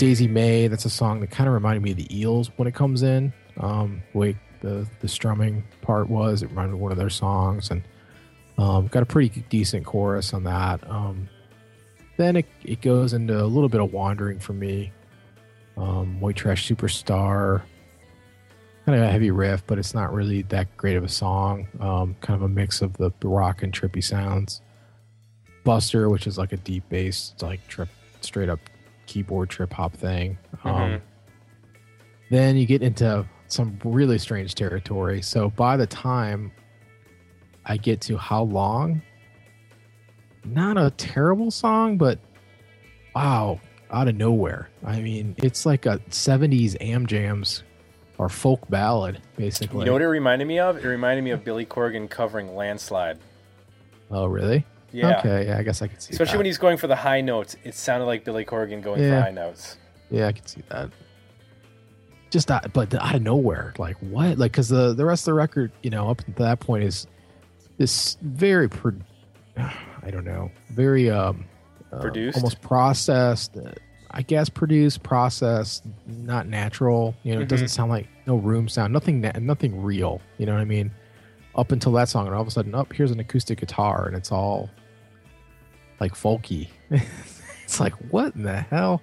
Daisy 0.00 0.26
May, 0.26 0.66
that's 0.66 0.86
a 0.86 0.90
song 0.90 1.20
that 1.20 1.30
kind 1.30 1.46
of 1.46 1.52
reminded 1.52 1.82
me 1.82 1.90
of 1.90 1.98
the 1.98 2.18
Eels 2.18 2.50
when 2.56 2.66
it 2.66 2.74
comes 2.74 3.02
in. 3.02 3.34
Um, 3.58 4.02
the 4.14 4.34
the 4.62 4.88
the 5.00 5.08
strumming 5.08 5.62
part 5.82 6.08
was, 6.08 6.42
it 6.42 6.48
reminded 6.48 6.72
me 6.72 6.78
of 6.78 6.80
one 6.80 6.90
of 6.90 6.96
their 6.96 7.10
songs, 7.10 7.70
and 7.70 7.82
um, 8.56 8.86
got 8.86 9.02
a 9.02 9.06
pretty 9.06 9.44
decent 9.50 9.84
chorus 9.84 10.32
on 10.32 10.44
that. 10.44 10.88
Um, 10.88 11.28
then 12.16 12.36
it, 12.36 12.46
it 12.64 12.80
goes 12.80 13.12
into 13.12 13.38
a 13.38 13.44
little 13.44 13.68
bit 13.68 13.82
of 13.82 13.92
wandering 13.92 14.38
for 14.38 14.54
me. 14.54 14.90
Um, 15.76 16.18
White 16.18 16.36
Trash 16.36 16.66
Superstar, 16.66 17.60
kind 18.86 18.98
of 18.98 19.04
a 19.06 19.12
heavy 19.12 19.30
riff, 19.30 19.66
but 19.66 19.78
it's 19.78 19.92
not 19.92 20.14
really 20.14 20.40
that 20.44 20.74
great 20.78 20.96
of 20.96 21.04
a 21.04 21.10
song. 21.10 21.68
Um, 21.78 22.16
kind 22.22 22.36
of 22.36 22.42
a 22.42 22.48
mix 22.48 22.80
of 22.80 22.94
the, 22.96 23.12
the 23.20 23.28
rock 23.28 23.62
and 23.62 23.70
trippy 23.70 24.02
sounds. 24.02 24.62
Buster, 25.62 26.08
which 26.08 26.26
is 26.26 26.38
like 26.38 26.52
a 26.52 26.56
deep 26.56 26.88
bass, 26.88 27.34
like 27.42 27.68
trip, 27.68 27.90
straight 28.22 28.48
up 28.48 28.60
keyboard 29.10 29.50
trip 29.50 29.72
hop 29.72 29.92
thing. 29.94 30.38
Um, 30.64 30.72
Mhm. 30.72 31.00
then 32.30 32.56
you 32.56 32.64
get 32.64 32.80
into 32.82 33.26
some 33.48 33.76
really 33.84 34.18
strange 34.18 34.54
territory. 34.54 35.20
So 35.20 35.50
by 35.50 35.76
the 35.76 35.86
time 35.86 36.52
I 37.66 37.76
get 37.76 38.00
to 38.02 38.16
how 38.16 38.44
long, 38.44 39.02
not 40.44 40.78
a 40.78 40.90
terrible 40.92 41.50
song, 41.50 41.98
but 41.98 42.18
wow, 43.16 43.60
out 43.90 44.06
of 44.06 44.14
nowhere. 44.14 44.70
I 44.84 45.00
mean, 45.00 45.34
it's 45.38 45.66
like 45.66 45.86
a 45.86 45.98
70s 46.10 46.76
am 46.80 47.06
jams 47.06 47.64
or 48.16 48.28
folk 48.28 48.60
ballad, 48.70 49.20
basically. 49.36 49.80
You 49.80 49.86
know 49.86 49.92
what 49.94 50.02
it 50.02 50.06
reminded 50.06 50.46
me 50.46 50.60
of? 50.60 50.76
It 50.84 50.86
reminded 50.88 51.24
me 51.24 51.32
of 51.32 51.44
Billy 51.44 51.66
Corgan 51.66 52.08
covering 52.08 52.54
Landslide. 52.54 53.18
oh, 54.12 54.26
really? 54.26 54.64
Yeah. 54.92 55.18
Okay, 55.20 55.46
yeah, 55.46 55.58
I 55.58 55.62
guess 55.62 55.82
I 55.82 55.86
could 55.88 56.02
see 56.02 56.12
Especially 56.12 56.32
that. 56.32 56.38
when 56.38 56.46
he's 56.46 56.58
going 56.58 56.76
for 56.76 56.86
the 56.88 56.96
high 56.96 57.20
notes, 57.20 57.56
it 57.64 57.74
sounded 57.74 58.06
like 58.06 58.24
Billy 58.24 58.44
Corgan 58.44 58.82
going 58.82 59.00
Yeah. 59.02 59.18
for 59.18 59.22
high 59.26 59.30
notes. 59.30 59.76
Yeah, 60.10 60.26
I 60.26 60.32
could 60.32 60.48
see 60.48 60.62
that. 60.68 60.90
Just 62.30 62.48
that, 62.48 62.72
but 62.72 62.94
out 62.94 63.14
of 63.14 63.22
nowhere, 63.22 63.74
like 63.78 63.96
what? 63.98 64.38
Like, 64.38 64.52
because 64.52 64.68
the 64.68 64.94
the 64.94 65.04
rest 65.04 65.22
of 65.22 65.26
the 65.26 65.34
record, 65.34 65.72
you 65.82 65.90
know, 65.90 66.08
up 66.10 66.18
to 66.18 66.30
that 66.42 66.60
point 66.60 66.84
is 66.84 67.06
this 67.76 68.16
very, 68.22 68.68
pro- 68.68 68.92
I 69.56 70.10
don't 70.10 70.24
know, 70.24 70.50
very 70.70 71.10
um, 71.10 71.44
uh, 71.92 71.98
Produced? 72.00 72.36
almost 72.38 72.60
processed. 72.60 73.56
Uh, 73.56 73.72
I 74.12 74.22
guess 74.22 74.48
produced, 74.48 75.02
processed, 75.04 75.84
not 76.06 76.48
natural. 76.48 77.14
You 77.22 77.34
know, 77.36 77.40
it 77.42 77.48
doesn't 77.48 77.66
Mhm. 77.68 77.70
sound 77.70 77.90
like 77.90 78.08
no 78.26 78.36
room 78.36 78.68
sound, 78.68 78.92
nothing, 78.92 79.20
na- 79.20 79.32
nothing 79.40 79.80
real. 79.82 80.20
You 80.38 80.46
know 80.46 80.52
what 80.54 80.60
I 80.60 80.64
mean? 80.64 80.90
Up 81.54 81.72
until 81.72 81.92
that 81.92 82.08
song, 82.08 82.26
and 82.26 82.34
all 82.34 82.42
of 82.42 82.48
a 82.48 82.50
sudden, 82.50 82.74
up 82.74 82.92
here's 82.92 83.10
an 83.10 83.20
acoustic 83.20 83.58
guitar, 83.60 84.06
and 84.06 84.16
it's 84.16 84.30
all 84.30 84.70
like 85.98 86.14
folky. 86.14 86.68
it's 86.90 87.80
like 87.80 87.94
what 88.10 88.34
in 88.34 88.44
the 88.44 88.60
hell? 88.60 89.02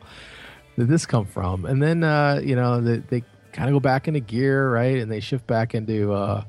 did 0.78 0.88
this 0.88 1.06
come 1.06 1.26
from? 1.26 1.66
And 1.66 1.82
then 1.82 2.04
uh, 2.04 2.40
you 2.44 2.56
know 2.56 2.82
they, 2.82 2.98
they 2.98 3.24
kind 3.52 3.70
of 3.70 3.74
go 3.74 3.80
back 3.80 4.08
into 4.08 4.20
gear, 4.20 4.72
right? 4.72 4.98
And 4.98 5.12
they 5.12 5.20
shift 5.20 5.48
back 5.48 5.76
into 5.76 6.14
uh, 6.14 6.44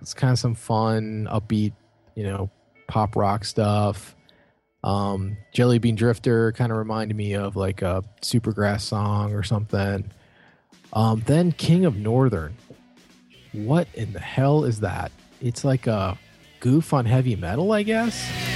it's 0.00 0.14
kind 0.14 0.32
of 0.32 0.38
some 0.38 0.54
fun, 0.54 1.26
upbeat, 1.30 1.72
you 2.14 2.24
know, 2.24 2.50
pop 2.86 3.16
rock 3.16 3.44
stuff. 3.44 4.14
Um, 4.84 5.36
Jelly 5.52 5.78
Bean 5.78 5.96
Drifter 5.96 6.52
kind 6.52 6.70
of 6.70 6.78
reminded 6.78 7.16
me 7.16 7.34
of 7.34 7.56
like 7.56 7.82
a 7.82 8.04
Supergrass 8.22 8.82
song 8.82 9.32
or 9.32 9.42
something. 9.42 10.12
Um, 10.92 11.22
then 11.26 11.52
King 11.52 11.86
of 11.86 11.96
Northern. 11.96 12.56
What 13.56 13.88
in 13.94 14.12
the 14.12 14.20
hell 14.20 14.64
is 14.64 14.80
that? 14.80 15.10
It's 15.40 15.64
like 15.64 15.86
a 15.86 16.18
goof 16.60 16.92
on 16.92 17.06
heavy 17.06 17.36
metal, 17.36 17.72
I 17.72 17.84
guess. 17.84 18.55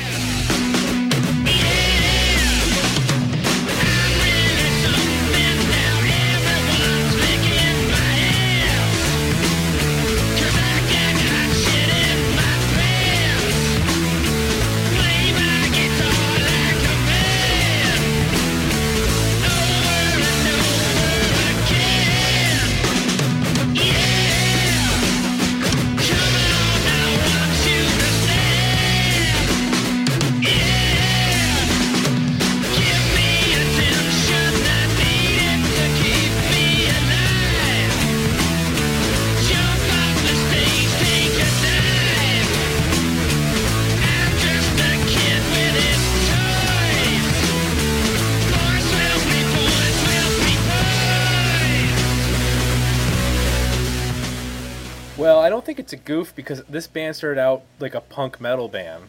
It's 55.93 56.01
a 56.01 56.05
goof 56.05 56.35
because 56.37 56.63
this 56.69 56.87
band 56.87 57.17
started 57.17 57.41
out 57.41 57.63
like 57.81 57.97
a 57.97 58.01
punk 58.01 58.41
metal 58.41 58.69
band. 58.69 59.05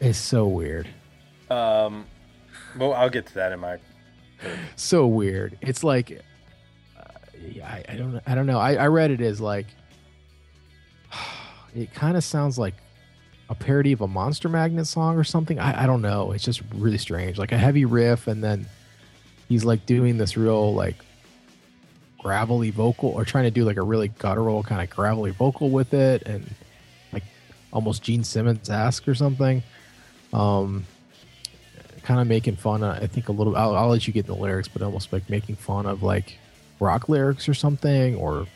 It's 0.00 0.18
so 0.18 0.46
weird. 0.46 0.86
Um, 1.50 2.06
well, 2.78 2.92
I'll 2.92 3.10
get 3.10 3.26
to 3.26 3.34
that 3.34 3.50
in 3.50 3.58
my. 3.58 3.78
so 4.76 5.08
weird. 5.08 5.58
It's 5.60 5.82
like, 5.82 6.22
uh, 6.96 7.64
I, 7.64 7.84
I 7.88 7.94
don't, 7.96 8.20
I 8.26 8.34
don't 8.36 8.46
know. 8.46 8.60
I, 8.60 8.74
I 8.74 8.86
read 8.86 9.10
it 9.10 9.20
as 9.20 9.40
like, 9.40 9.66
it 11.74 11.92
kind 11.92 12.16
of 12.16 12.22
sounds 12.22 12.58
like 12.58 12.74
a 13.48 13.54
parody 13.56 13.90
of 13.90 14.02
a 14.02 14.08
Monster 14.08 14.48
Magnet 14.48 14.86
song 14.86 15.16
or 15.16 15.24
something. 15.24 15.58
I, 15.58 15.82
I 15.82 15.86
don't 15.86 16.02
know. 16.02 16.30
It's 16.30 16.44
just 16.44 16.62
really 16.74 16.98
strange. 16.98 17.38
Like 17.38 17.50
a 17.50 17.58
heavy 17.58 17.86
riff, 17.86 18.28
and 18.28 18.44
then 18.44 18.66
he's 19.48 19.64
like 19.64 19.84
doing 19.84 20.16
this 20.18 20.36
real 20.36 20.72
like 20.74 20.96
gravelly 22.18 22.70
vocal, 22.70 23.10
or 23.10 23.24
trying 23.24 23.44
to 23.44 23.50
do 23.50 23.64
like 23.64 23.76
a 23.76 23.82
really 23.82 24.08
guttural 24.08 24.62
kind 24.62 24.82
of 24.82 24.90
gravelly 24.94 25.30
vocal 25.30 25.70
with 25.70 25.94
it, 25.94 26.22
and 26.22 26.48
like 27.12 27.24
almost 27.72 28.02
Gene 28.02 28.24
Simmons 28.24 28.68
esque 28.70 29.06
or 29.08 29.14
something. 29.14 29.62
Um, 30.32 30.86
kind 32.06 32.20
of 32.20 32.28
making 32.28 32.54
fun 32.54 32.84
of 32.84 33.02
i 33.02 33.06
think 33.08 33.28
a 33.28 33.32
little 33.32 33.56
I'll, 33.56 33.74
I'll 33.74 33.88
let 33.88 34.06
you 34.06 34.12
get 34.12 34.28
in 34.28 34.32
the 34.32 34.40
lyrics 34.40 34.68
but 34.68 34.80
almost 34.80 35.12
like 35.12 35.28
making 35.28 35.56
fun 35.56 35.86
of 35.86 36.04
like 36.04 36.38
rock 36.78 37.08
lyrics 37.08 37.48
or 37.48 37.54
something 37.54 38.14
or 38.14 38.46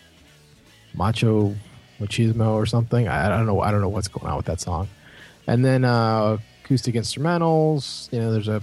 macho 0.95 1.57
machismo 1.99 2.53
or 2.53 2.65
something 2.65 3.09
I, 3.09 3.27
I 3.27 3.29
don't 3.29 3.47
know 3.47 3.61
i 3.61 3.73
don't 3.73 3.81
know 3.81 3.89
what's 3.89 4.07
going 4.07 4.31
on 4.31 4.37
with 4.37 4.47
that 4.47 4.61
song 4.61 4.89
and 5.49 5.65
then 5.65 5.85
uh 5.85 6.39
acoustic 6.65 6.95
instrumentals 6.95 8.11
you 8.13 8.21
know 8.21 8.31
there's 8.31 8.47
a 8.47 8.63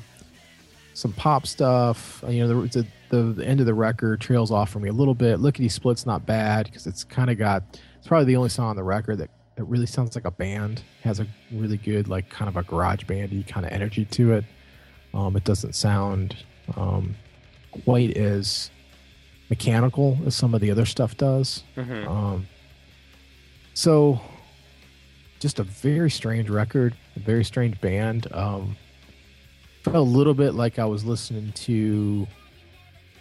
some 0.98 1.14
pop 1.14 1.46
stuff. 1.46 2.24
Uh, 2.24 2.30
You 2.30 2.48
know, 2.48 2.62
the, 2.68 2.88
the 3.10 3.22
the 3.34 3.46
end 3.46 3.60
of 3.60 3.68
the 3.68 3.74
record 3.76 4.20
trails 4.20 4.52
off 4.52 4.72
for 4.72 4.80
me 4.80 4.90
a 4.90 4.94
little 4.94 5.14
bit. 5.14 5.40
Lickety 5.40 5.70
Split's 5.70 6.08
not 6.08 6.26
bad 6.26 6.66
because 6.66 6.88
it's 6.88 7.04
kind 7.04 7.30
of 7.30 7.38
got. 7.38 7.64
It's 8.00 8.08
probably 8.08 8.26
the 8.26 8.36
only 8.36 8.50
song 8.50 8.70
on 8.70 8.76
the 8.76 8.84
record 8.84 9.20
that 9.20 9.30
that 9.58 9.66
really 9.66 9.86
sounds 9.86 10.16
like 10.16 10.26
a 10.26 10.32
band. 10.32 10.82
Has 11.04 11.20
a 11.20 11.28
really 11.52 11.78
good 11.78 12.08
like 12.08 12.30
kind 12.32 12.50
of 12.50 12.58
a 12.58 12.64
garage 12.64 13.04
bandy 13.04 13.44
kind 13.44 13.64
of 13.66 13.72
energy 13.72 14.06
to 14.06 14.34
it. 14.34 14.46
Um, 15.14 15.36
it 15.36 15.44
doesn't 15.44 15.76
sound 15.76 16.36
um, 16.76 17.16
quite 17.86 18.18
as 18.18 18.72
mechanical 19.52 20.18
as 20.26 20.36
some 20.36 20.56
of 20.56 20.62
the 20.62 20.72
other 20.72 20.86
stuff 20.86 21.16
does. 21.16 21.64
Mhm. 21.76 22.08
Um, 22.08 22.48
so, 23.76 24.20
just 25.40 25.60
a 25.60 25.64
very 25.64 26.10
strange 26.10 26.50
record, 26.50 26.96
a 27.16 27.20
very 27.20 27.44
strange 27.46 27.80
band. 27.82 28.28
Um, 28.34 28.76
felt 29.92 30.08
a 30.08 30.10
little 30.10 30.34
bit 30.34 30.54
like 30.54 30.80
I 30.80 30.86
was 30.86 31.06
listening 31.06 31.52
to, 31.54 31.74
you 31.74 32.28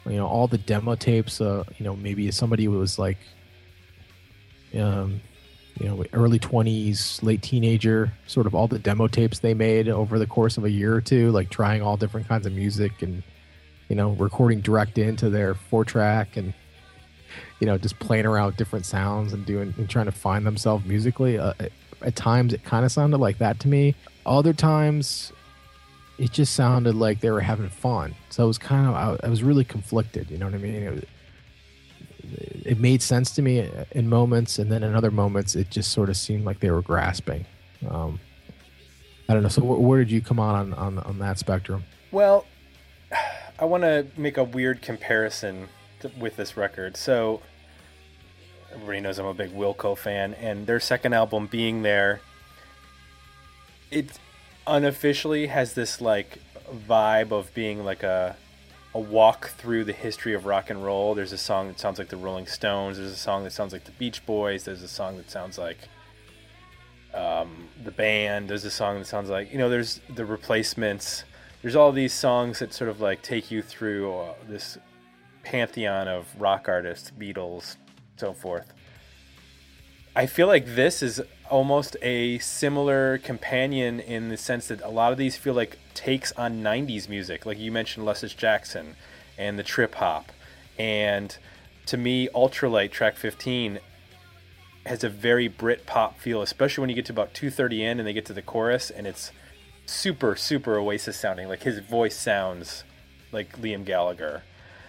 know, 0.06 0.26
all 0.26 0.46
the 0.46 0.58
demo 0.58 0.94
tapes. 0.94 1.40
Uh, 1.40 1.64
you 1.78 1.84
know, 1.84 1.96
maybe 1.96 2.30
somebody 2.30 2.68
was 2.68 2.98
like, 2.98 3.18
um, 4.78 5.20
you 5.80 5.86
know, 5.88 6.04
early 6.12 6.38
twenties, 6.38 7.20
late 7.22 7.42
teenager, 7.42 8.12
sort 8.26 8.46
of 8.46 8.54
all 8.54 8.66
the 8.66 8.78
demo 8.78 9.06
tapes 9.06 9.38
they 9.40 9.54
made 9.54 9.88
over 9.88 10.18
the 10.18 10.26
course 10.26 10.56
of 10.56 10.64
a 10.64 10.70
year 10.70 10.94
or 10.94 11.00
two, 11.00 11.30
like 11.30 11.50
trying 11.50 11.82
all 11.82 11.96
different 11.96 12.26
kinds 12.28 12.46
of 12.46 12.52
music 12.52 13.02
and, 13.02 13.22
you 13.88 13.96
know, 13.96 14.10
recording 14.12 14.60
direct 14.60 14.98
into 14.98 15.30
their 15.30 15.54
four 15.54 15.84
track 15.84 16.36
and 16.36 16.54
you 17.60 17.66
know, 17.66 17.76
just 17.78 17.98
playing 17.98 18.26
around 18.26 18.46
with 18.46 18.56
different 18.56 18.86
sounds 18.86 19.32
and 19.32 19.44
doing 19.46 19.74
and 19.78 19.88
trying 19.88 20.06
to 20.06 20.12
find 20.12 20.46
themselves 20.46 20.84
musically. 20.84 21.38
Uh, 21.38 21.52
at- 21.60 21.72
at 22.02 22.14
times, 22.14 22.52
it 22.52 22.62
kind 22.62 22.84
of 22.84 22.92
sounded 22.92 23.16
like 23.16 23.38
that 23.38 23.58
to 23.60 23.68
me. 23.68 23.94
Other 24.26 24.52
times, 24.52 25.32
it 26.18 26.32
just 26.32 26.54
sounded 26.54 26.94
like 26.94 27.20
they 27.20 27.30
were 27.30 27.40
having 27.40 27.68
fun. 27.68 28.14
So 28.30 28.44
it 28.44 28.46
was 28.46 28.58
kind 28.58 28.86
of 28.88 29.20
I, 29.22 29.28
was 29.28 29.42
really 29.42 29.64
conflicted. 29.64 30.30
You 30.30 30.38
know 30.38 30.46
what 30.46 30.54
I 30.54 30.58
mean? 30.58 30.82
It, 30.82 31.08
it 32.64 32.80
made 32.80 33.02
sense 33.02 33.30
to 33.36 33.42
me 33.42 33.68
in 33.92 34.08
moments, 34.08 34.58
and 34.58 34.70
then 34.70 34.82
in 34.82 34.94
other 34.94 35.10
moments, 35.10 35.54
it 35.54 35.70
just 35.70 35.92
sort 35.92 36.08
of 36.08 36.16
seemed 36.16 36.44
like 36.44 36.60
they 36.60 36.70
were 36.70 36.82
grasping. 36.82 37.44
Um, 37.88 38.18
I 39.28 39.34
don't 39.34 39.42
know. 39.42 39.48
So 39.48 39.62
wh- 39.62 39.80
where 39.80 39.98
did 39.98 40.10
you 40.10 40.20
come 40.20 40.40
on 40.40 40.74
on, 40.74 40.98
on 40.98 41.18
that 41.18 41.38
spectrum? 41.38 41.84
Well, 42.10 42.46
I 43.58 43.64
want 43.64 43.82
to 43.82 44.06
make 44.16 44.36
a 44.36 44.44
weird 44.44 44.82
comparison 44.82 45.68
to, 46.00 46.10
with 46.18 46.36
this 46.36 46.56
record. 46.56 46.96
So, 46.96 47.42
everybody 48.72 49.00
knows 49.00 49.18
I'm 49.18 49.26
a 49.26 49.34
big 49.34 49.52
Wilco 49.52 49.96
fan, 49.96 50.34
and 50.34 50.66
their 50.66 50.80
second 50.80 51.12
album, 51.12 51.46
Being 51.46 51.82
There, 51.82 52.20
it 53.90 54.18
unofficially 54.66 55.46
has 55.46 55.74
this 55.74 56.00
like 56.00 56.38
vibe 56.88 57.30
of 57.32 57.52
being 57.54 57.84
like 57.84 58.02
a 58.02 58.36
a 58.94 58.98
walk 58.98 59.50
through 59.50 59.84
the 59.84 59.92
history 59.92 60.32
of 60.32 60.46
rock 60.46 60.70
and 60.70 60.82
roll. 60.82 61.14
There's 61.14 61.32
a 61.32 61.38
song 61.38 61.68
that 61.68 61.78
sounds 61.78 61.98
like 61.98 62.08
the 62.08 62.16
Rolling 62.16 62.46
Stones. 62.46 62.96
There's 62.96 63.12
a 63.12 63.16
song 63.16 63.44
that 63.44 63.52
sounds 63.52 63.74
like 63.74 63.84
the 63.84 63.90
Beach 63.92 64.24
Boys. 64.24 64.64
There's 64.64 64.82
a 64.82 64.88
song 64.88 65.18
that 65.18 65.30
sounds 65.30 65.58
like 65.58 65.76
um, 67.12 67.68
the 67.84 67.90
band. 67.90 68.48
There's 68.48 68.64
a 68.64 68.70
song 68.70 68.98
that 68.98 69.06
sounds 69.06 69.28
like 69.28 69.52
you 69.52 69.58
know. 69.58 69.68
There's 69.68 70.00
the 70.14 70.24
Replacements. 70.24 71.24
There's 71.60 71.76
all 71.76 71.92
these 71.92 72.14
songs 72.14 72.58
that 72.60 72.72
sort 72.72 72.88
of 72.88 73.00
like 73.00 73.22
take 73.22 73.50
you 73.50 73.60
through 73.60 74.14
uh, 74.14 74.34
this 74.48 74.78
pantheon 75.42 76.08
of 76.08 76.26
rock 76.38 76.68
artists, 76.68 77.12
Beatles, 77.18 77.76
so 78.16 78.32
forth. 78.32 78.72
I 80.14 80.24
feel 80.24 80.46
like 80.46 80.64
this 80.66 81.02
is 81.02 81.20
almost 81.50 81.96
a 82.02 82.38
similar 82.38 83.18
companion 83.18 84.00
in 84.00 84.28
the 84.28 84.36
sense 84.36 84.68
that 84.68 84.80
a 84.82 84.88
lot 84.88 85.12
of 85.12 85.18
these 85.18 85.36
feel 85.36 85.54
like 85.54 85.78
takes 85.94 86.32
on 86.32 86.62
90s 86.62 87.08
music. 87.08 87.46
Like 87.46 87.58
you 87.58 87.72
mentioned 87.72 88.04
Luscious 88.06 88.34
Jackson 88.34 88.96
and 89.38 89.58
the 89.58 89.62
trip 89.62 89.96
hop. 89.96 90.32
And 90.78 91.36
to 91.86 91.96
me, 91.96 92.28
Ultralight 92.34 92.90
track 92.90 93.16
15 93.16 93.78
has 94.86 95.02
a 95.02 95.08
very 95.08 95.48
Brit 95.48 95.86
pop 95.86 96.18
feel, 96.20 96.42
especially 96.42 96.82
when 96.82 96.90
you 96.90 96.96
get 96.96 97.06
to 97.06 97.12
about 97.12 97.34
2:30 97.34 97.82
in 97.82 97.98
and 97.98 98.06
they 98.06 98.12
get 98.12 98.26
to 98.26 98.32
the 98.32 98.42
chorus 98.42 98.90
and 98.90 99.06
it's 99.06 99.32
super 99.84 100.36
super 100.36 100.78
Oasis 100.78 101.16
sounding. 101.16 101.48
Like 101.48 101.62
his 101.62 101.78
voice 101.80 102.16
sounds 102.16 102.84
like 103.32 103.60
Liam 103.60 103.84
Gallagher. 103.84 104.42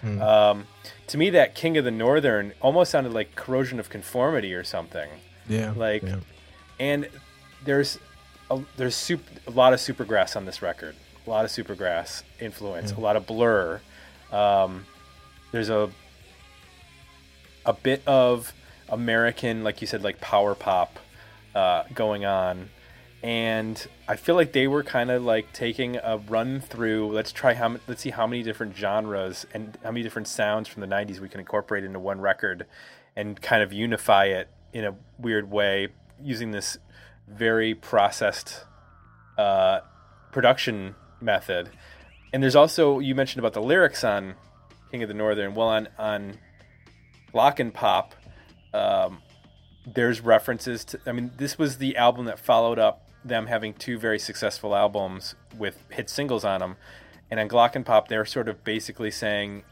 Um, 0.03 0.67
to 1.07 1.17
me, 1.17 1.29
that 1.31 1.55
King 1.55 1.77
of 1.77 1.83
the 1.83 1.91
Northern 1.91 2.53
almost 2.61 2.91
sounded 2.91 3.13
like 3.13 3.35
Corrosion 3.35 3.79
of 3.79 3.89
Conformity 3.89 4.53
or 4.53 4.63
something. 4.63 5.09
Yeah, 5.49 5.73
Like, 5.75 6.03
yeah. 6.03 6.17
And 6.79 7.09
there's 7.63 7.99
a, 8.49 8.61
there's 8.77 9.11
a 9.47 9.51
lot 9.51 9.73
of 9.73 9.79
Supergrass 9.79 10.35
on 10.35 10.45
this 10.45 10.61
record. 10.61 10.95
A 11.25 11.29
lot 11.29 11.45
of 11.45 11.51
Supergrass 11.51 12.23
influence. 12.39 12.91
A 12.91 12.99
lot 12.99 13.15
of 13.15 13.27
Blur. 13.27 13.81
Um, 14.31 14.85
there's 15.51 15.69
a 15.69 15.89
a 17.65 17.73
bit 17.73 18.01
of 18.07 18.53
American, 18.89 19.63
like 19.63 19.81
you 19.81 19.87
said, 19.87 20.03
like 20.03 20.21
power 20.21 20.55
pop 20.55 20.99
uh, 21.53 21.83
going 21.93 22.23
on, 22.23 22.69
and 23.21 23.87
I 24.07 24.15
feel 24.15 24.35
like 24.35 24.53
they 24.53 24.67
were 24.67 24.83
kind 24.83 25.11
of 25.11 25.23
like 25.23 25.51
taking 25.51 25.97
a 25.97 26.17
run 26.17 26.61
through. 26.61 27.11
Let's 27.11 27.33
try 27.33 27.53
how 27.53 27.77
let's 27.87 28.01
see 28.01 28.11
how 28.11 28.25
many 28.25 28.43
different 28.43 28.75
genres 28.75 29.45
and 29.53 29.77
how 29.83 29.91
many 29.91 30.03
different 30.03 30.29
sounds 30.29 30.69
from 30.69 30.81
the 30.81 30.87
'90s 30.87 31.19
we 31.19 31.27
can 31.27 31.41
incorporate 31.41 31.83
into 31.83 31.99
one 31.99 32.21
record, 32.21 32.65
and 33.15 33.41
kind 33.41 33.61
of 33.61 33.73
unify 33.73 34.25
it 34.25 34.47
in 34.71 34.85
a 34.85 34.95
weird 35.17 35.51
way 35.51 35.89
using 36.21 36.51
this 36.51 36.77
very 37.27 37.75
processed 37.75 38.65
uh, 39.37 39.81
production 40.31 40.95
method. 41.21 41.69
And 42.33 42.43
there's 42.43 42.55
also 42.55 42.99
you 42.99 43.15
mentioned 43.15 43.39
about 43.39 43.53
the 43.53 43.61
lyrics 43.61 44.03
on 44.03 44.35
King 44.91 45.03
of 45.03 45.07
the 45.07 45.13
Northern. 45.13 45.55
Well, 45.55 45.67
on 45.69 45.87
on 45.97 46.37
Glockenpop, 47.33 48.11
um, 48.73 49.21
there's 49.85 50.21
references 50.21 50.85
to. 50.85 50.99
I 51.05 51.11
mean, 51.11 51.31
this 51.37 51.57
was 51.57 51.77
the 51.77 51.97
album 51.97 52.25
that 52.25 52.39
followed 52.39 52.79
up 52.79 53.07
them 53.23 53.47
having 53.47 53.73
two 53.73 53.97
very 53.97 54.19
successful 54.19 54.75
albums 54.75 55.35
with 55.57 55.83
hit 55.89 56.09
singles 56.09 56.45
on 56.45 56.59
them. 56.59 56.75
And 57.29 57.39
on 57.39 57.49
Glockenpop, 57.49 58.07
they're 58.07 58.25
sort 58.25 58.47
of 58.47 58.63
basically 58.63 59.11
saying 59.11 59.63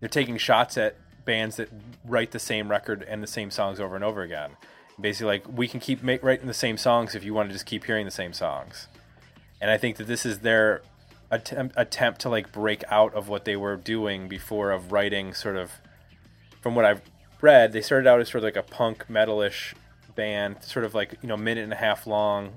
they're 0.00 0.08
taking 0.08 0.36
shots 0.36 0.76
at 0.78 0.96
bands 1.28 1.56
that 1.56 1.68
write 2.06 2.30
the 2.30 2.38
same 2.38 2.70
record 2.70 3.04
and 3.06 3.22
the 3.22 3.26
same 3.26 3.50
songs 3.50 3.78
over 3.78 3.94
and 3.94 4.02
over 4.02 4.22
again. 4.22 4.52
Basically, 4.98 5.26
like 5.26 5.44
we 5.46 5.68
can 5.68 5.78
keep 5.78 6.02
make, 6.02 6.22
writing 6.22 6.46
the 6.46 6.54
same 6.54 6.78
songs 6.78 7.14
if 7.14 7.22
you 7.22 7.34
want 7.34 7.50
to 7.50 7.52
just 7.52 7.66
keep 7.66 7.84
hearing 7.84 8.06
the 8.06 8.10
same 8.10 8.32
songs. 8.32 8.88
And 9.60 9.70
I 9.70 9.76
think 9.76 9.98
that 9.98 10.06
this 10.06 10.24
is 10.24 10.38
their 10.38 10.80
attempt 11.30 11.74
attempt 11.76 12.22
to 12.22 12.30
like 12.30 12.50
break 12.50 12.82
out 12.90 13.12
of 13.12 13.28
what 13.28 13.44
they 13.44 13.56
were 13.56 13.76
doing 13.76 14.26
before 14.26 14.70
of 14.70 14.90
writing 14.90 15.34
sort 15.34 15.56
of 15.56 15.72
from 16.62 16.74
what 16.74 16.86
I've 16.86 17.02
read, 17.42 17.72
they 17.74 17.82
started 17.82 18.08
out 18.08 18.20
as 18.20 18.30
sort 18.30 18.42
of 18.42 18.44
like 18.44 18.56
a 18.56 18.62
punk 18.62 19.06
metalish 19.08 19.74
band, 20.14 20.62
sort 20.62 20.86
of 20.86 20.94
like 20.94 21.14
you 21.20 21.28
know 21.28 21.36
minute 21.36 21.64
and 21.64 21.74
a 21.74 21.76
half 21.76 22.06
long, 22.06 22.54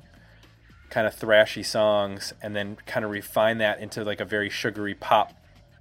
kind 0.89 1.05
of 1.05 1.13
thrashy 1.13 1.65
songs, 1.65 2.33
and 2.41 2.55
then 2.55 2.77
kind 2.85 3.03
of 3.03 3.11
refine 3.11 3.57
that 3.57 3.81
into 3.81 4.05
like 4.05 4.21
a 4.21 4.25
very 4.25 4.49
sugary 4.49 4.95
pop 4.95 5.33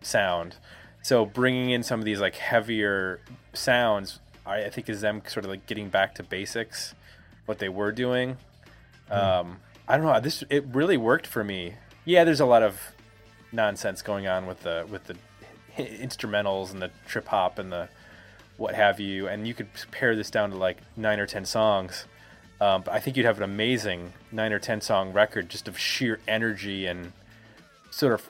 sound. 0.02 0.56
So 1.02 1.24
bringing 1.24 1.70
in 1.70 1.82
some 1.82 1.98
of 1.98 2.04
these 2.04 2.20
like 2.20 2.36
heavier 2.36 3.20
sounds, 3.52 4.20
I, 4.44 4.64
I 4.64 4.70
think 4.70 4.88
is 4.88 5.00
them 5.00 5.22
sort 5.26 5.44
of 5.44 5.50
like 5.50 5.66
getting 5.66 5.88
back 5.88 6.14
to 6.16 6.22
basics, 6.22 6.94
what 7.46 7.58
they 7.58 7.68
were 7.68 7.92
doing. 7.92 8.36
Um, 9.10 9.58
I 9.88 9.96
don't 9.96 10.06
know. 10.06 10.20
This 10.20 10.44
it 10.50 10.64
really 10.72 10.96
worked 10.96 11.26
for 11.26 11.42
me. 11.42 11.74
Yeah, 12.04 12.24
there's 12.24 12.40
a 12.40 12.46
lot 12.46 12.62
of 12.62 12.80
nonsense 13.52 14.02
going 14.02 14.28
on 14.28 14.46
with 14.46 14.60
the 14.62 14.86
with 14.88 15.04
the 15.04 15.16
instrumentals 15.76 16.70
and 16.70 16.80
the 16.80 16.90
trip 17.06 17.28
hop 17.28 17.58
and 17.58 17.72
the 17.72 17.88
what 18.56 18.74
have 18.74 19.00
you, 19.00 19.26
and 19.26 19.48
you 19.48 19.54
could 19.54 19.68
pare 19.90 20.14
this 20.14 20.30
down 20.30 20.50
to 20.50 20.56
like 20.56 20.78
nine 20.96 21.18
or 21.18 21.26
ten 21.26 21.44
songs. 21.44 22.04
Um, 22.60 22.82
but 22.82 22.92
I 22.92 23.00
think 23.00 23.16
you'd 23.16 23.26
have 23.26 23.38
an 23.38 23.42
amazing 23.42 24.12
nine 24.30 24.52
or 24.52 24.58
ten 24.58 24.80
song 24.80 25.12
record 25.12 25.48
just 25.48 25.66
of 25.66 25.78
sheer 25.78 26.20
energy 26.28 26.86
and 26.86 27.12
sort 27.90 28.12
of 28.12 28.28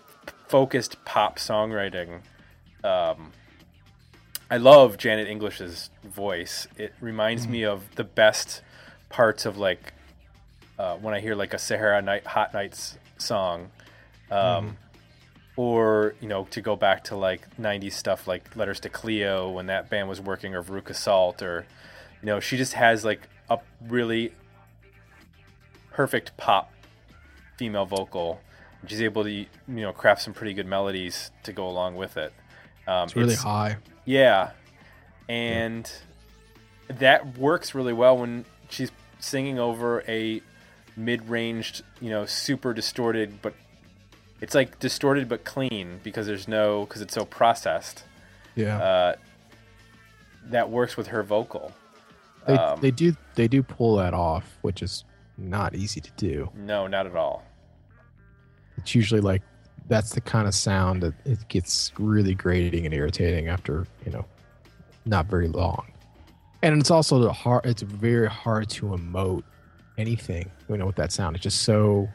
focused 0.49 1.05
pop 1.05 1.39
songwriting. 1.39 2.21
Um, 2.85 3.33
I 4.51 4.57
love 4.57 4.97
Janet 4.99 5.29
English's 5.29 5.91
voice. 6.05 6.67
It 6.77 6.93
reminds 7.01 7.47
me 7.47 7.65
of 7.65 7.95
the 7.95 8.05
best 8.05 8.63
parts 9.09 9.47
of 9.47 9.59
like 9.59 9.93
uh, 10.79 10.97
when 10.97 11.15
I 11.15 11.21
hear 11.21 11.35
like 11.35 11.55
a 11.55 11.59
Sahara 11.59 12.03
Night 12.03 12.27
Hot 12.27 12.53
Nights 12.53 12.99
song. 13.19 13.71
Um, 14.31 14.77
or 15.57 16.15
you 16.21 16.29
know 16.29 16.45
to 16.51 16.63
go 16.63 16.75
back 16.75 17.05
to 17.05 17.17
like 17.17 17.55
90s 17.59 17.93
stuff 17.93 18.27
like 18.27 18.57
letters 18.57 18.81
to 18.81 18.89
cleo 18.89 19.51
when 19.51 19.67
that 19.67 19.91
band 19.91 20.09
was 20.09 20.21
working 20.21 20.55
or 20.55 20.63
Veruca 20.63 20.95
salt 20.95 21.43
or 21.43 21.67
you 22.23 22.27
know 22.27 22.41
she 22.41 22.57
just 22.57 22.73
has 22.73 23.05
like 23.05 23.29
a 23.51 23.59
really 23.87 24.33
perfect 25.91 26.35
pop 26.39 26.73
female 27.59 27.85
vocal 27.85 28.41
she's 28.87 29.03
able 29.03 29.23
to 29.25 29.31
you 29.31 29.47
know 29.67 29.93
craft 29.93 30.23
some 30.23 30.33
pretty 30.33 30.55
good 30.55 30.67
melodies 30.67 31.31
to 31.43 31.53
go 31.53 31.69
along 31.69 31.95
with 31.95 32.17
it 32.17 32.33
um, 32.91 33.05
It's 33.05 33.17
really 33.17 33.35
high. 33.35 33.77
yeah. 34.05 34.51
And 35.29 35.91
that 36.89 37.39
works 37.39 37.75
really 37.75 37.93
well 37.93 38.19
when 38.19 38.45
she's 38.69 38.91
singing 39.21 39.59
over 39.61 40.03
a 40.09 40.43
mid-ranged, 40.97 41.83
you 42.01 42.11
know, 42.11 42.27
super 42.27 42.75
distorted 42.75 43.41
but 43.43 43.55
it's 44.41 44.55
like 44.55 44.79
distorted 44.81 45.29
but 45.29 45.45
clean 45.45 46.01
because 46.03 46.27
there's 46.27 46.49
no 46.49 46.85
because 46.87 47.01
it's 47.03 47.15
so 47.15 47.25
processed. 47.25 48.03
Yeah. 48.57 48.79
Uh, 48.79 49.15
that 50.47 50.71
works 50.71 50.97
with 50.97 51.09
her 51.09 51.23
vocal. 51.23 51.73
they 52.47 52.55
um, 52.55 52.81
they 52.81 52.91
do 52.91 53.15
they 53.37 53.47
do 53.47 53.63
pull 53.63 53.97
that 53.97 54.15
off, 54.15 54.59
which 54.63 54.83
is 54.83 55.05
not 55.39 55.75
easy 55.75 56.01
to 56.01 56.11
do. 56.17 56.51
No, 56.57 56.87
not 56.87 57.07
at 57.07 57.15
all. 57.15 57.45
It's 58.79 58.95
usually 58.95 59.21
like 59.21 59.43
that's 59.91 60.15
the 60.15 60.21
kind 60.21 60.47
of 60.47 60.55
sound 60.55 61.03
that 61.03 61.13
it 61.27 61.47
gets 61.49 61.93
really 61.99 62.35
grating 62.35 62.87
and 62.87 62.95
irritating 62.95 63.49
after 63.49 63.87
you 64.07 64.13
know 64.13 64.25
not 65.05 65.27
very 65.27 65.49
long. 65.49 65.87
And 66.63 66.81
it's 66.81 66.91
also 66.91 67.19
the 67.19 67.33
hard. 67.33 67.67
It's 67.67 67.83
very 67.83 68.29
hard 68.29 68.71
to 68.71 68.87
emote 68.87 69.43
anything. 69.99 70.51
You 70.69 70.77
know, 70.79 70.87
with 70.87 70.97
that 70.97 71.11
sound, 71.11 71.37
it's 71.37 71.43
just 71.43 71.63
so 71.63 72.09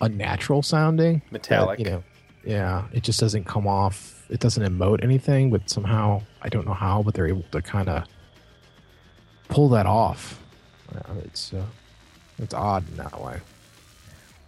unnatural 0.00 0.62
sounding. 0.62 1.20
that, 1.26 1.32
Metallic. 1.32 1.78
you 1.78 1.84
know, 1.84 2.04
yeah, 2.44 2.86
it 2.92 3.02
just 3.02 3.20
doesn't 3.20 3.44
come 3.44 3.66
off. 3.66 4.24
It 4.30 4.40
doesn't 4.40 4.64
emote 4.64 5.04
anything, 5.04 5.50
but 5.50 5.68
somehow 5.68 6.22
I 6.40 6.48
don't 6.48 6.66
know 6.66 6.74
how, 6.74 7.02
but 7.02 7.12
they're 7.12 7.28
able 7.28 7.44
to 7.52 7.60
kind 7.60 7.88
of 7.90 8.04
pull 9.48 9.68
that 9.70 9.84
off. 9.84 10.40
It's 11.24 11.52
uh, 11.52 11.66
it's 12.38 12.54
odd 12.54 12.88
in 12.88 12.96
that 12.96 13.20
way. 13.20 13.38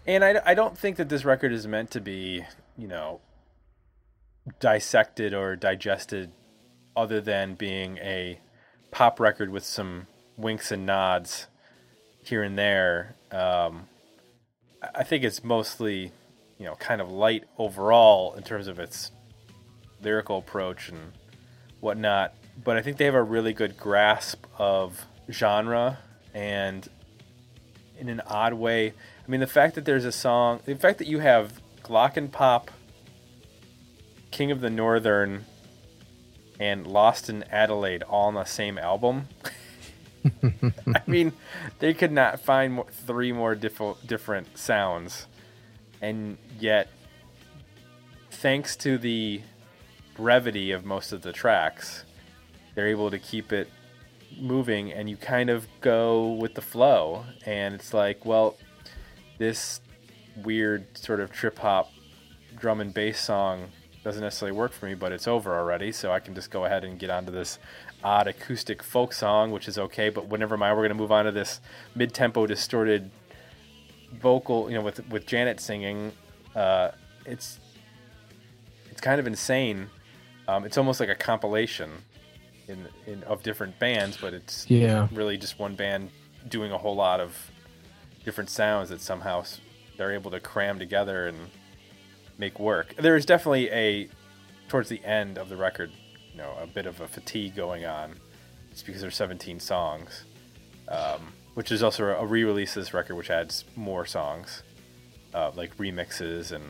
And 0.07 0.25
I, 0.25 0.40
I 0.45 0.55
don't 0.55 0.77
think 0.77 0.97
that 0.97 1.09
this 1.09 1.25
record 1.25 1.53
is 1.53 1.67
meant 1.67 1.90
to 1.93 2.01
be, 2.01 2.45
you 2.77 2.87
know, 2.87 3.21
dissected 4.61 5.33
or 5.33 5.57
digested 5.57 6.31
other 6.97 7.21
than 7.21 7.55
being 7.55 7.99
a 7.99 8.38
pop 8.90 9.19
record 9.19 9.51
with 9.51 9.64
some 9.64 10.07
winks 10.37 10.71
and 10.71 10.85
nods 10.85 11.47
here 12.23 12.43
and 12.43 12.59
there. 12.59 13.17
Um, 13.33 13.88
I- 14.95 15.03
think 15.05 15.25
it's 15.25 15.43
mostly, 15.43 16.12
you 16.59 16.67
know, 16.67 16.75
kind 16.75 17.01
of 17.01 17.11
light 17.11 17.45
overall 17.59 18.35
in 18.35 18.43
terms 18.43 18.69
of 18.69 18.79
its 18.79 19.11
lyrical 20.03 20.38
approach 20.38 20.90
and 20.90 21.12
whatnot. 21.81 22.35
But 22.62 22.77
I 22.77 22.83
think 22.83 22.99
they 22.99 23.07
have 23.07 23.14
a 23.14 23.23
really 23.23 23.53
good 23.55 23.79
grasp 23.79 24.45
of 24.59 25.07
genre 25.31 25.99
and 26.35 26.87
in 27.99 28.09
an 28.09 28.21
odd 28.27 28.53
way. 28.53 28.93
I 29.27 29.31
mean, 29.31 29.41
the 29.41 29.47
fact 29.47 29.75
that 29.75 29.85
there's 29.85 30.05
a 30.05 30.13
song, 30.13 30.61
the 30.65 30.75
fact 30.75 30.99
that 30.99 31.07
you 31.07 31.21
have 31.21 31.61
Glockenpop, 31.83 32.69
King 34.31 34.51
of 34.51 34.61
the 34.61 34.71
Northern, 34.71 35.47
and 36.61 36.87
Lost 36.87 37.29
in 37.31 37.43
Adelaide 37.45 38.03
all 38.03 38.29
on 38.29 38.35
the 38.35 38.45
same 38.45 38.79
album. 38.79 39.29
I 40.43 41.03
mean, 41.07 41.33
they 41.79 41.95
could 41.95 42.13
not 42.13 42.41
find 42.41 42.83
three 42.91 43.33
more 43.33 43.55
diff- 43.55 44.07
different 44.07 44.59
sounds, 44.59 45.27
and 46.03 46.39
yet, 46.59 46.89
thanks 48.31 48.77
to 48.77 48.99
the 48.99 49.41
brevity 50.17 50.71
of 50.71 50.85
most 50.85 51.13
of 51.13 51.23
the 51.23 51.33
tracks, 51.33 52.05
they're 52.75 52.89
able 52.89 53.11
to 53.11 53.19
keep 53.19 53.53
it 53.53 53.69
moving 54.39 54.93
and 54.93 55.09
you 55.09 55.17
kind 55.17 55.49
of 55.49 55.67
go 55.81 56.33
with 56.33 56.55
the 56.55 56.61
flow 56.61 57.25
and 57.47 57.73
it's 57.73 57.95
like 57.95 58.25
well 58.25 58.57
this 59.38 59.81
weird 60.44 60.97
sort 60.97 61.20
of 61.20 61.31
trip 61.33 61.59
hop 61.59 61.90
drum 62.59 62.81
and 62.81 62.92
bass 62.94 63.20
song 63.20 63.68
doesn't 64.03 64.23
necessarily 64.23 64.57
work 64.57 64.73
for 64.73 64.87
me 64.87 64.94
but 64.94 65.12
it's 65.12 65.27
over 65.29 65.55
already 65.57 65.90
so 65.92 66.12
i 66.12 66.18
can 66.20 66.35
just 66.35 66.51
go 66.51 66.64
ahead 66.64 66.85
and 66.85 66.99
get 66.99 67.09
onto 67.11 67.31
this 67.33 67.59
odd 68.03 68.27
acoustic 68.27 68.83
folk 68.83 69.12
song 69.12 69.51
which 69.51 69.66
is 69.68 69.79
okay 69.79 70.09
but 70.11 70.27
whenever 70.29 70.57
mind 70.57 70.77
we're 70.77 70.83
going 70.83 70.97
to 70.97 71.01
move 71.01 71.12
on 71.12 71.25
to 71.25 71.33
this 71.33 71.61
mid-tempo 71.94 72.47
distorted 72.47 73.11
vocal 74.20 74.68
you 74.68 74.77
know 74.77 74.83
with 74.83 75.07
with 75.09 75.27
janet 75.27 75.61
singing 75.61 76.12
uh, 76.55 76.90
it's 77.27 77.59
it's 78.90 79.01
kind 79.01 79.18
of 79.18 79.27
insane 79.27 79.88
um, 80.47 80.64
it's 80.64 80.77
almost 80.77 81.01
like 81.01 81.09
a 81.09 81.14
compilation 81.14 81.90
in, 82.68 82.87
in 83.07 83.23
of 83.25 83.42
different 83.42 83.79
bands, 83.79 84.16
but 84.18 84.35
it's 84.35 84.68
Yeah. 84.70 85.09
really 85.12 85.37
just 85.38 85.59
one 85.59 85.75
band 85.75 86.11
doing 86.49 86.70
a 86.70 86.79
whole 86.79 86.94
lot 86.94 87.18
of 87.20 87.51
different 88.25 88.51
sounds 88.51 88.89
that 88.89 89.01
somehow 89.01 89.45
they're 89.97 90.13
able 90.13 90.31
to 90.31 90.41
cram 90.41 90.79
together 90.79 91.27
and 91.29 91.37
make 92.39 92.59
work. 92.59 92.95
There 92.97 93.17
is 93.17 93.25
definitely 93.27 93.71
a 93.71 94.09
towards 94.69 94.89
the 94.89 95.05
end 95.05 95.39
of 95.39 95.49
the 95.49 95.57
record, 95.57 95.91
you 96.33 96.39
know, 96.39 96.55
a 96.61 96.67
bit 96.67 96.87
of 96.87 97.01
a 97.01 97.07
fatigue 97.09 97.55
going 97.55 97.85
on. 97.85 98.15
It's 98.71 98.83
because 98.83 99.01
there's 99.01 99.15
17 99.17 99.61
songs, 99.61 100.25
um, 100.89 101.33
which 101.55 101.71
is 101.71 101.83
also 101.83 102.05
a 102.07 102.27
re-release 102.27 102.77
of 102.77 102.83
this 102.83 102.93
record, 102.95 103.15
which 103.15 103.31
adds 103.31 103.65
more 103.77 104.05
songs, 104.05 104.63
uh, 105.33 105.53
like 105.55 105.77
remixes 105.77 106.51
and 106.53 106.65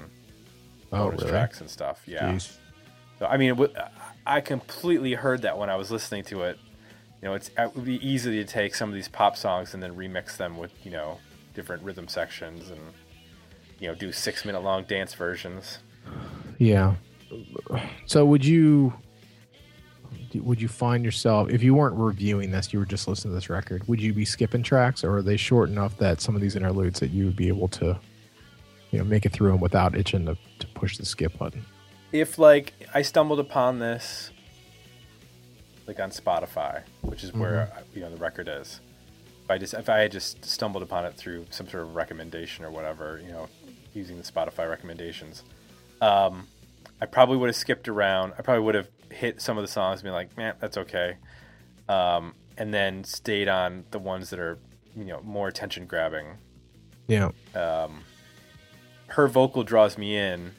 Oh, 0.92 1.06
bonus 1.06 1.20
really? 1.22 1.32
tracks 1.32 1.60
and 1.60 1.70
stuff. 1.70 2.02
Yeah. 2.06 2.32
Jeez. 2.32 2.56
So 3.18 3.26
I 3.26 3.36
mean, 3.36 3.50
w- 3.50 3.72
I 4.26 4.40
completely 4.40 5.14
heard 5.14 5.42
that 5.42 5.56
when 5.56 5.70
I 5.70 5.76
was 5.76 5.90
listening 5.90 6.24
to 6.24 6.42
it. 6.42 6.58
You 7.22 7.28
know, 7.30 7.34
it's 7.34 7.50
it 7.56 7.74
would 7.74 7.86
be 7.86 8.06
easy 8.06 8.32
to 8.32 8.44
take 8.44 8.74
some 8.74 8.90
of 8.90 8.94
these 8.94 9.08
pop 9.08 9.36
songs 9.36 9.72
and 9.72 9.82
then 9.82 9.96
remix 9.96 10.36
them 10.36 10.58
with 10.58 10.72
you 10.84 10.90
know 10.90 11.18
different 11.54 11.82
rhythm 11.82 12.08
sections 12.08 12.70
and 12.70 12.80
you 13.78 13.88
know 13.88 13.94
do 13.94 14.12
six 14.12 14.44
minute 14.44 14.62
long 14.62 14.84
dance 14.84 15.14
versions. 15.14 15.78
Yeah. 16.58 16.94
So 18.06 18.24
would 18.26 18.44
you 18.44 18.92
would 20.34 20.60
you 20.60 20.68
find 20.68 21.04
yourself 21.04 21.48
if 21.50 21.62
you 21.62 21.74
weren't 21.74 21.96
reviewing 21.96 22.50
this, 22.50 22.72
you 22.72 22.78
were 22.78 22.84
just 22.84 23.06
listening 23.06 23.32
to 23.32 23.36
this 23.36 23.48
record, 23.48 23.86
would 23.88 24.00
you 24.00 24.12
be 24.12 24.24
skipping 24.24 24.62
tracks 24.62 25.04
or 25.04 25.16
are 25.16 25.22
they 25.22 25.36
short 25.36 25.68
enough 25.68 25.96
that 25.98 26.20
some 26.20 26.34
of 26.34 26.40
these 26.40 26.56
interludes 26.56 27.00
that 27.00 27.10
you 27.10 27.24
would 27.26 27.36
be 27.36 27.48
able 27.48 27.68
to 27.68 27.98
you 28.90 28.98
know 28.98 29.04
make 29.04 29.26
it 29.26 29.32
through 29.32 29.52
them 29.52 29.60
without 29.60 29.96
itching 29.96 30.26
to, 30.26 30.36
to 30.58 30.66
push 30.68 30.96
the 30.98 31.06
skip 31.06 31.36
button? 31.38 31.64
If 32.12 32.38
like 32.38 32.74
I 32.94 33.02
stumbled 33.02 33.40
upon 33.40 33.78
this 33.78 34.30
like 35.86 36.00
on 36.00 36.10
Spotify, 36.10 36.82
which 37.02 37.24
is 37.24 37.32
where 37.32 37.72
mm-hmm. 37.72 37.98
you 37.98 38.04
know 38.04 38.10
the 38.10 38.16
record 38.16 38.48
is. 38.48 38.80
If 39.44 39.50
I 39.50 39.58
just 39.58 39.74
if 39.74 39.88
I 39.88 39.98
had 39.98 40.12
just 40.12 40.44
stumbled 40.44 40.82
upon 40.82 41.04
it 41.04 41.14
through 41.14 41.46
some 41.50 41.68
sort 41.68 41.82
of 41.82 41.94
recommendation 41.94 42.64
or 42.64 42.70
whatever, 42.70 43.20
you 43.22 43.30
know, 43.30 43.48
using 43.92 44.16
the 44.16 44.22
Spotify 44.22 44.68
recommendations, 44.68 45.42
um, 46.00 46.48
I 47.00 47.06
probably 47.06 47.36
would 47.36 47.48
have 47.48 47.56
skipped 47.56 47.88
around. 47.88 48.32
I 48.38 48.42
probably 48.42 48.64
would 48.64 48.74
have 48.74 48.88
hit 49.10 49.42
some 49.42 49.58
of 49.58 49.62
the 49.62 49.68
songs 49.68 50.00
and 50.00 50.04
been 50.04 50.12
like, 50.14 50.36
man, 50.36 50.54
that's 50.60 50.78
okay. 50.78 51.16
Um, 51.88 52.34
and 52.56 52.72
then 52.72 53.04
stayed 53.04 53.48
on 53.48 53.84
the 53.90 53.98
ones 53.98 54.30
that 54.30 54.38
are, 54.38 54.58
you 54.96 55.04
know, 55.04 55.20
more 55.22 55.48
attention 55.48 55.86
grabbing. 55.86 56.38
Yeah. 57.06 57.30
Her 59.08 59.28
vocal 59.28 59.62
draws 59.62 59.98
me 59.98 60.16
in 60.16 60.52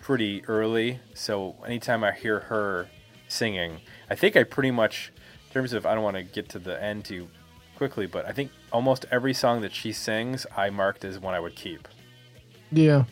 pretty 0.00 0.44
early. 0.46 1.00
So 1.14 1.56
anytime 1.66 2.04
I 2.04 2.12
hear 2.12 2.40
her 2.40 2.88
singing, 3.28 3.80
I 4.10 4.14
think 4.14 4.36
I 4.36 4.44
pretty 4.44 4.70
much, 4.70 5.12
in 5.48 5.52
terms 5.52 5.72
of, 5.72 5.86
I 5.86 5.94
don't 5.94 6.04
want 6.04 6.16
to 6.16 6.22
get 6.22 6.48
to 6.50 6.58
the 6.58 6.80
end 6.80 7.06
too 7.06 7.28
quickly, 7.76 8.06
but 8.06 8.26
I 8.26 8.32
think 8.32 8.50
almost 8.72 9.04
every 9.10 9.34
song 9.34 9.60
that 9.60 9.72
she 9.74 9.92
sings, 9.92 10.46
I 10.56 10.70
marked 10.70 11.04
as 11.04 11.18
one 11.18 11.34
I 11.34 11.40
would 11.40 11.54
keep. 11.54 11.86
Yeah. 12.72 13.04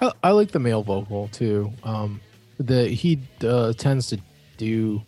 I, 0.00 0.12
I 0.24 0.30
like 0.32 0.50
the 0.50 0.58
male 0.58 0.82
vocal 0.82 1.28
too. 1.28 1.72
Um 1.84 2.20
the 2.58 2.88
he 2.88 3.20
uh, 3.42 3.72
tends 3.74 4.08
to 4.08 4.18
do 4.56 5.00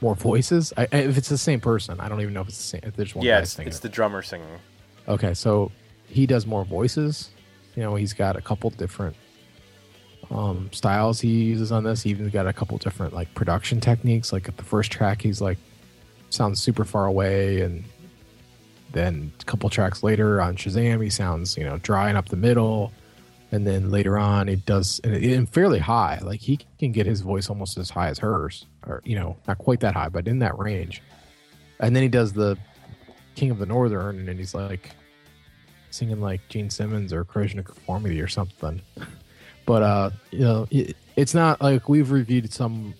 more 0.00 0.14
voices. 0.14 0.72
I, 0.76 0.82
I- 0.92 0.96
if 0.98 1.18
it's 1.18 1.28
the 1.28 1.38
same 1.38 1.60
person, 1.60 1.98
I 1.98 2.08
don't 2.08 2.20
even 2.20 2.32
know 2.34 2.42
if 2.42 2.48
it's 2.48 2.56
the 2.58 2.62
same. 2.62 2.80
If 2.84 2.94
there's 2.94 3.14
one 3.14 3.24
yeah, 3.26 3.40
it's, 3.40 3.58
it's 3.58 3.80
the 3.80 3.88
drummer 3.88 4.22
singing. 4.22 4.46
Okay, 5.08 5.34
so 5.34 5.72
he 6.06 6.26
does 6.26 6.46
more 6.46 6.64
voices. 6.64 7.30
You 7.74 7.82
know, 7.82 7.96
he's 7.96 8.12
got 8.12 8.36
a 8.36 8.40
couple 8.40 8.70
different 8.70 9.16
um, 10.30 10.70
styles 10.72 11.20
he 11.20 11.28
uses 11.44 11.72
on 11.72 11.84
this. 11.84 12.02
He 12.02 12.10
even 12.10 12.28
got 12.30 12.46
a 12.46 12.52
couple 12.52 12.78
different 12.78 13.12
like 13.12 13.34
production 13.34 13.80
techniques. 13.80 14.32
Like 14.32 14.48
at 14.48 14.56
the 14.56 14.64
first 14.64 14.90
track, 14.92 15.20
he's 15.20 15.40
like 15.40 15.58
sounds 16.30 16.60
super 16.62 16.84
far 16.84 17.06
away, 17.06 17.60
and 17.62 17.84
then 18.94 19.32
a 19.40 19.44
couple 19.44 19.68
tracks 19.68 20.02
later 20.02 20.40
on 20.40 20.56
Shazam, 20.56 21.02
he 21.02 21.10
sounds 21.10 21.56
you 21.58 21.64
know 21.64 21.78
dry 21.78 22.08
and 22.08 22.16
up 22.16 22.28
the 22.28 22.36
middle. 22.36 22.92
And 23.52 23.64
then 23.64 23.90
later 23.90 24.18
on, 24.18 24.48
he 24.48 24.56
does 24.56 25.00
and, 25.04 25.14
and 25.14 25.48
fairly 25.48 25.78
high. 25.78 26.18
Like 26.22 26.40
he 26.40 26.58
can 26.78 26.90
get 26.90 27.06
his 27.06 27.20
voice 27.20 27.48
almost 27.48 27.78
as 27.78 27.88
high 27.88 28.08
as 28.08 28.18
hers, 28.18 28.66
or 28.84 29.00
you 29.04 29.14
know, 29.14 29.36
not 29.46 29.58
quite 29.58 29.80
that 29.80 29.94
high, 29.94 30.08
but 30.08 30.26
in 30.26 30.40
that 30.40 30.58
range. 30.58 31.02
And 31.78 31.94
then 31.94 32.02
he 32.02 32.08
does 32.08 32.32
the 32.32 32.58
King 33.36 33.52
of 33.52 33.58
the 33.58 33.66
Northern, 33.66 34.28
and 34.28 34.38
he's 34.38 34.54
like 34.54 34.90
singing 35.90 36.20
like 36.20 36.40
Gene 36.48 36.70
Simmons 36.70 37.12
or 37.12 37.24
Corrosion 37.24 37.60
of 37.60 37.66
Conformity 37.66 38.20
or 38.20 38.28
something. 38.28 38.80
But 39.66 39.82
uh, 39.82 40.10
you 40.30 40.40
know, 40.40 40.66
it, 40.70 40.96
it's 41.16 41.34
not 41.34 41.62
like 41.62 41.88
we've 41.88 42.10
reviewed 42.10 42.52
some 42.52 42.94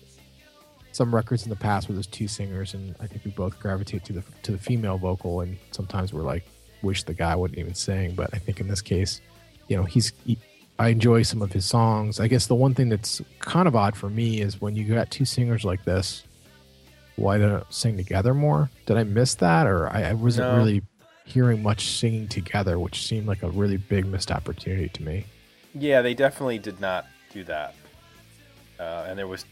some 0.95 1.13
records 1.13 1.43
in 1.43 1.49
the 1.49 1.57
past 1.57 1.89
where 1.89 1.93
there's 1.93 2.07
two 2.07 2.27
singers, 2.27 2.73
and 2.73 2.95
I 3.01 3.07
think 3.07 3.25
we 3.25 3.31
both 3.31 3.59
gravitate 3.59 4.05
to 4.05 4.13
the 4.13 4.23
to 4.43 4.51
the 4.53 4.57
female 4.57 4.97
vocal, 4.97 5.41
and 5.41 5.57
sometimes 5.71 6.13
we're 6.13 6.21
like, 6.21 6.45
wish 6.81 7.03
the 7.03 7.13
guy 7.13 7.35
wouldn't 7.35 7.59
even 7.59 7.75
sing. 7.75 8.15
But 8.15 8.29
I 8.33 8.37
think 8.37 8.61
in 8.61 8.67
this 8.67 8.81
case, 8.81 9.21
you 9.67 9.75
know, 9.77 9.83
he's. 9.83 10.13
He, 10.25 10.37
I 10.77 10.89
enjoy 10.89 11.23
some 11.23 11.41
of 11.41 11.53
his 11.53 11.63
songs. 11.65 12.19
I 12.19 12.27
guess 12.27 12.47
the 12.47 12.55
one 12.55 12.73
thing 12.73 12.89
that's 12.89 13.21
kind 13.39 13.65
of 13.65 13.77
odd 13.77 13.95
for 13.95 14.09
me 14.09 14.41
is 14.41 14.59
when 14.59 14.75
you 14.75 14.83
got 14.93 15.09
two 15.09 15.23
singers 15.23 15.63
like 15.63 15.85
this, 15.85 16.25
why 17.15 17.37
don't 17.37 17.59
they 17.59 17.65
sing 17.69 17.95
together 17.95 18.33
more? 18.33 18.69
Did 18.85 18.97
I 18.97 19.05
miss 19.05 19.35
that, 19.35 19.67
or 19.67 19.87
I, 19.87 20.03
I 20.09 20.13
wasn't 20.13 20.49
No. 20.49 20.57
really 20.57 20.81
hearing 21.23 21.63
much 21.63 21.87
singing 21.87 22.27
together, 22.27 22.77
which 22.77 23.07
seemed 23.07 23.25
like 23.25 23.41
a 23.41 23.49
really 23.49 23.77
big 23.77 24.05
missed 24.05 24.31
opportunity 24.31 24.89
to 24.89 25.03
me. 25.03 25.25
Yeah, 25.73 26.01
they 26.01 26.13
definitely 26.13 26.59
did 26.59 26.81
not 26.81 27.05
do 27.31 27.45
that. 27.45 27.73
Uh, 28.77 29.05
and 29.07 29.17
there 29.17 29.27
was, 29.27 29.45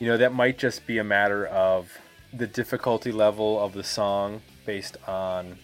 you 0.00 0.06
know, 0.08 0.16
that 0.16 0.32
might 0.32 0.58
just 0.58 0.86
be 0.86 0.98
a 0.98 1.04
matter 1.04 1.46
of 1.46 1.96
the 2.32 2.46
difficulty 2.46 3.12
level 3.12 3.62
of 3.62 3.72
the 3.74 3.84
song 3.84 4.40
based 4.66 4.96
on 5.06 5.56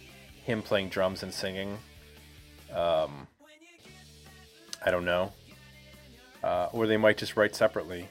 him 0.45 0.63
playing 0.63 0.91
drums 0.91 1.23
and 1.25 1.33
singing. 1.35 1.79
Um, 2.73 3.27
I 4.85 4.91
don't 4.91 5.05
know. 5.05 5.33
Uh, 6.45 6.69
or 6.73 6.87
they 6.87 6.97
might 6.97 7.17
just 7.17 7.37
write 7.37 7.57
separately. 7.57 8.09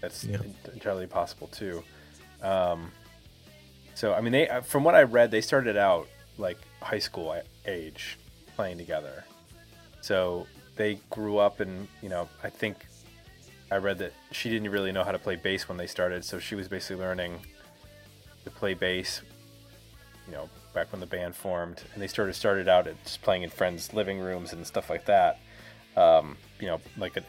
That's 0.00 0.22
Yeah. 0.24 0.38
entirely 0.72 1.06
possible 1.06 1.48
too. 1.48 1.82
Um, 2.42 2.92
so 3.94 4.12
I 4.12 4.20
mean, 4.20 4.32
they 4.32 4.48
uh, 4.48 4.60
from 4.60 4.84
what 4.84 4.94
I 4.94 5.02
read, 5.04 5.30
they 5.30 5.40
started 5.40 5.76
out 5.76 6.06
like 6.36 6.58
high 6.82 6.98
school 6.98 7.34
age 7.66 8.18
playing 8.54 8.76
together. 8.78 9.24
So 10.02 10.46
they 10.76 10.96
grew 11.10 11.38
up, 11.38 11.60
and 11.60 11.88
you 12.02 12.10
know, 12.10 12.28
I 12.42 12.50
think 12.50 12.86
I 13.70 13.76
read 13.76 13.98
that 13.98 14.12
she 14.30 14.50
didn't 14.50 14.70
really 14.70 14.92
know 14.92 15.04
how 15.04 15.12
to 15.12 15.18
play 15.18 15.36
bass 15.36 15.68
when 15.68 15.78
they 15.78 15.86
started, 15.86 16.24
so 16.24 16.38
she 16.38 16.54
was 16.54 16.68
basically 16.68 17.02
learning 17.02 17.40
to 18.44 18.50
play 18.50 18.74
bass. 18.74 19.22
You 20.26 20.32
know, 20.32 20.48
back 20.72 20.90
when 20.92 21.00
the 21.00 21.06
band 21.06 21.34
formed, 21.34 21.82
and 21.92 22.02
they 22.02 22.06
sort 22.06 22.28
of 22.28 22.36
started 22.36 22.68
out 22.68 22.86
at 22.86 23.02
just 23.04 23.22
playing 23.22 23.42
in 23.42 23.50
friends' 23.50 23.92
living 23.92 24.20
rooms 24.20 24.52
and 24.52 24.66
stuff 24.66 24.90
like 24.90 25.04
that. 25.06 25.38
Um, 25.96 26.36
you 26.60 26.66
know, 26.66 26.80
like 26.96 27.16
a 27.16 27.22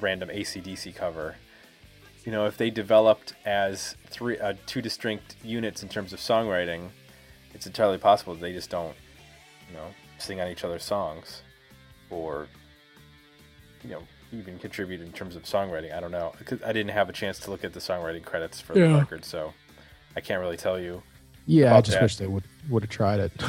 random 0.00 0.28
ACDC 0.28 0.94
cover. 0.94 1.36
You 2.24 2.32
know, 2.32 2.46
if 2.46 2.56
they 2.56 2.70
developed 2.70 3.34
as 3.44 3.96
three, 4.08 4.38
uh, 4.38 4.54
two 4.66 4.82
distinct 4.82 5.36
units 5.44 5.82
in 5.82 5.88
terms 5.88 6.12
of 6.12 6.18
songwriting, 6.18 6.88
it's 7.54 7.66
entirely 7.66 7.98
possible 7.98 8.34
they 8.34 8.52
just 8.52 8.70
don't, 8.70 8.96
you 9.68 9.74
know, 9.74 9.88
sing 10.18 10.40
on 10.40 10.48
each 10.48 10.64
other's 10.64 10.82
songs, 10.82 11.42
or, 12.10 12.48
you 13.84 13.90
know, 13.90 14.02
even 14.32 14.58
contribute 14.58 15.00
in 15.00 15.12
terms 15.12 15.36
of 15.36 15.44
songwriting. 15.44 15.94
I 15.96 16.00
don't 16.00 16.10
know. 16.10 16.32
'Cause 16.44 16.58
I 16.64 16.72
didn't 16.72 16.90
have 16.92 17.08
a 17.08 17.12
chance 17.12 17.38
to 17.40 17.50
look 17.50 17.64
at 17.64 17.72
the 17.72 17.80
songwriting 17.80 18.24
credits 18.24 18.60
for 18.60 18.74
the 18.74 18.88
record, 18.94 19.24
so 19.24 19.54
I 20.16 20.20
can't 20.20 20.40
really 20.40 20.56
tell 20.56 20.78
you. 20.78 21.02
Yeah, 21.46 21.76
I 21.76 21.80
just 21.80 21.92
that. 21.98 22.02
wish 22.02 22.16
they 22.16 22.26
would 22.26 22.44
would 22.68 22.82
have 22.82 22.90
tried 22.90 23.20
it. 23.20 23.32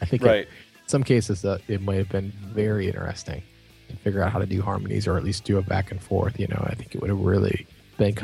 I 0.00 0.04
think 0.06 0.22
Right. 0.24 0.46
in 0.48 0.88
some 0.88 1.04
cases 1.04 1.42
that 1.42 1.60
it 1.68 1.80
might 1.80 1.96
have 1.98 2.08
been 2.08 2.32
very 2.52 2.86
interesting 2.88 3.42
to 3.88 3.96
figure 3.98 4.20
out 4.22 4.32
how 4.32 4.40
to 4.40 4.46
do 4.46 4.60
harmonies 4.62 5.06
or 5.06 5.16
at 5.16 5.22
least 5.22 5.44
do 5.44 5.58
a 5.58 5.62
back 5.62 5.92
and 5.92 6.02
forth. 6.02 6.40
You 6.40 6.48
know, 6.48 6.64
I 6.68 6.74
think 6.74 6.94
it 6.94 7.00
would 7.00 7.10
have 7.10 7.20
really 7.20 7.66
been 7.98 8.14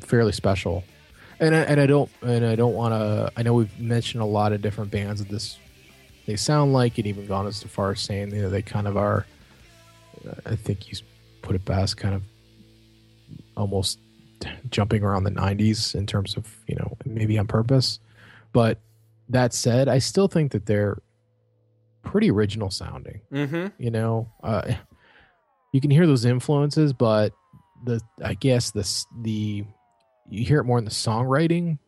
fairly 0.00 0.32
special. 0.32 0.84
And 1.40 1.54
I, 1.54 1.58
and 1.62 1.80
I 1.80 1.86
don't 1.86 2.08
and 2.22 2.46
I 2.46 2.54
don't 2.56 2.74
want 2.74 2.94
to. 2.94 3.30
I 3.36 3.42
know 3.42 3.52
we've 3.52 3.78
mentioned 3.78 4.22
a 4.22 4.26
lot 4.26 4.52
of 4.52 4.62
different 4.62 4.90
bands 4.90 5.20
that 5.22 5.28
this 5.30 5.58
they 6.24 6.36
sound 6.36 6.72
like, 6.72 6.96
and 6.98 7.06
even 7.06 7.26
gone 7.26 7.46
as 7.48 7.62
far 7.64 7.90
as 7.90 8.00
saying 8.00 8.34
you 8.34 8.40
know 8.42 8.48
they 8.50 8.62
kind 8.62 8.86
of 8.86 8.96
are. 8.96 9.26
I 10.46 10.56
think 10.56 10.90
you 10.90 10.98
put 11.42 11.56
it 11.56 11.64
best, 11.64 11.96
kind 11.96 12.14
of 12.14 12.22
almost 13.56 13.98
jumping 14.70 15.02
around 15.02 15.24
the 15.24 15.30
90s 15.30 15.94
in 15.94 16.06
terms 16.06 16.36
of 16.36 16.58
you 16.66 16.74
know 16.76 16.96
maybe 17.04 17.38
on 17.38 17.46
purpose. 17.46 18.00
But 18.52 18.78
that 19.32 19.52
said 19.52 19.88
i 19.88 19.98
still 19.98 20.28
think 20.28 20.52
that 20.52 20.66
they're 20.66 21.00
pretty 22.02 22.30
original 22.30 22.70
sounding. 22.70 23.20
Mm-hmm. 23.32 23.66
you 23.78 23.90
know 23.90 24.30
uh, 24.42 24.72
you 25.72 25.80
can 25.80 25.90
hear 25.90 26.06
those 26.06 26.24
influences 26.24 26.92
but 26.92 27.32
the 27.84 28.00
i 28.24 28.34
guess 28.34 28.70
this 28.70 29.06
the 29.22 29.64
you 30.28 30.44
hear 30.44 30.60
it 30.60 30.64
more 30.64 30.78
in 30.78 30.84
the 30.84 30.90
songwriting. 30.90 31.78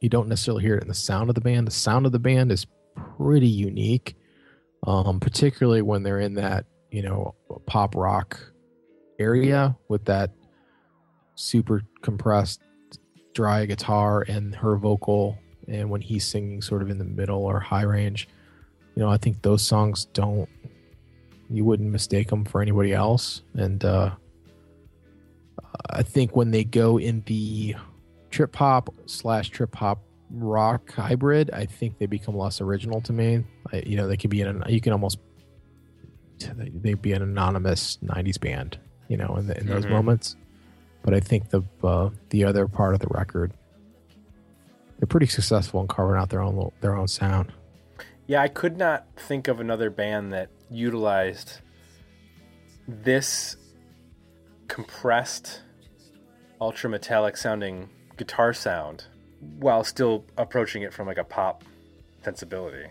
You 0.00 0.08
don't 0.08 0.28
necessarily 0.28 0.62
hear 0.62 0.76
it 0.76 0.82
in 0.82 0.88
the 0.88 0.94
sound 0.94 1.28
of 1.28 1.34
the 1.34 1.40
band. 1.40 1.66
The 1.66 1.72
sound 1.72 2.06
of 2.06 2.12
the 2.12 2.18
band 2.18 2.50
is 2.52 2.66
pretty 3.16 3.48
unique 3.48 4.16
um 4.86 5.20
particularly 5.20 5.82
when 5.82 6.02
they're 6.02 6.20
in 6.20 6.34
that 6.34 6.64
you 6.90 7.02
know 7.02 7.34
pop 7.66 7.94
rock 7.94 8.38
area 9.18 9.76
with 9.88 10.04
that 10.06 10.30
super 11.34 11.82
compressed 12.02 12.60
dry 13.34 13.64
guitar 13.64 14.24
and 14.28 14.54
her 14.54 14.76
vocal 14.76 15.38
and 15.68 15.88
when 15.88 16.00
he's 16.00 16.26
singing 16.26 16.60
sort 16.60 16.82
of 16.82 16.90
in 16.90 16.98
the 16.98 17.04
middle 17.04 17.44
or 17.44 17.60
high 17.60 17.82
range. 17.82 18.28
You 18.96 19.02
know 19.02 19.08
i 19.08 19.16
think 19.16 19.40
those 19.42 19.62
songs 19.62 20.06
don't 20.06 20.48
you 21.48 21.64
wouldn't 21.64 21.90
mistake 21.90 22.28
them 22.28 22.44
for 22.44 22.60
anybody 22.60 22.92
else. 22.92 23.42
And 23.54 23.84
uh 23.84 24.10
i 25.90 26.02
think 26.02 26.34
when 26.36 26.50
they 26.50 26.64
go 26.64 26.98
in 26.98 27.22
the 27.26 27.76
trip 28.30 28.54
hop 28.54 28.92
slash 29.06 29.50
trip 29.50 29.74
hop 29.74 30.02
rock 30.32 30.92
hybrid 30.92 31.50
i 31.52 31.64
think 31.64 31.98
they 31.98 32.06
become 32.06 32.36
less 32.36 32.60
original 32.60 33.00
to 33.00 33.12
me. 33.12 33.44
I, 33.72 33.82
you 33.86 33.96
know 33.96 34.06
they 34.06 34.16
could 34.16 34.30
be 34.30 34.40
in 34.40 34.48
an 34.48 34.62
you 34.68 34.80
can 34.80 34.92
almost 34.92 35.18
they'd 36.56 37.02
be 37.02 37.12
an 37.12 37.22
anonymous 37.22 37.98
90s 38.04 38.38
band 38.40 38.78
you 39.08 39.16
know 39.16 39.36
in, 39.36 39.46
the, 39.46 39.58
in 39.58 39.66
those 39.66 39.84
Mhm. 39.86 39.90
moments 39.90 40.36
but 41.02 41.14
i 41.14 41.20
think 41.20 41.50
the 41.50 41.62
uh, 41.84 42.10
the 42.30 42.44
other 42.44 42.66
part 42.68 42.94
of 42.94 43.00
the 43.00 43.08
record 43.10 43.52
they're 44.98 45.06
pretty 45.06 45.26
successful 45.26 45.80
in 45.80 45.88
carving 45.88 46.20
out 46.20 46.28
their 46.30 46.42
own 46.42 46.54
little- 46.54 46.74
their 46.80 46.96
own 46.96 47.08
sound 47.08 47.52
Yeah, 48.26 48.42
I 48.42 48.48
could 48.48 48.76
not 48.76 49.06
think 49.16 49.48
of 49.48 49.58
another 49.58 49.90
band 49.90 50.32
that 50.32 50.50
utilized 50.70 51.60
this 52.86 53.56
compressed, 54.68 55.62
ultra 56.60 56.88
metallic 56.90 57.36
sounding 57.36 57.88
guitar 58.16 58.52
sound 58.52 59.04
while 59.58 59.82
still 59.82 60.24
approaching 60.36 60.82
it 60.82 60.92
from 60.92 61.06
like 61.08 61.18
a 61.18 61.24
pop 61.24 61.64
sensibility. 62.22 62.86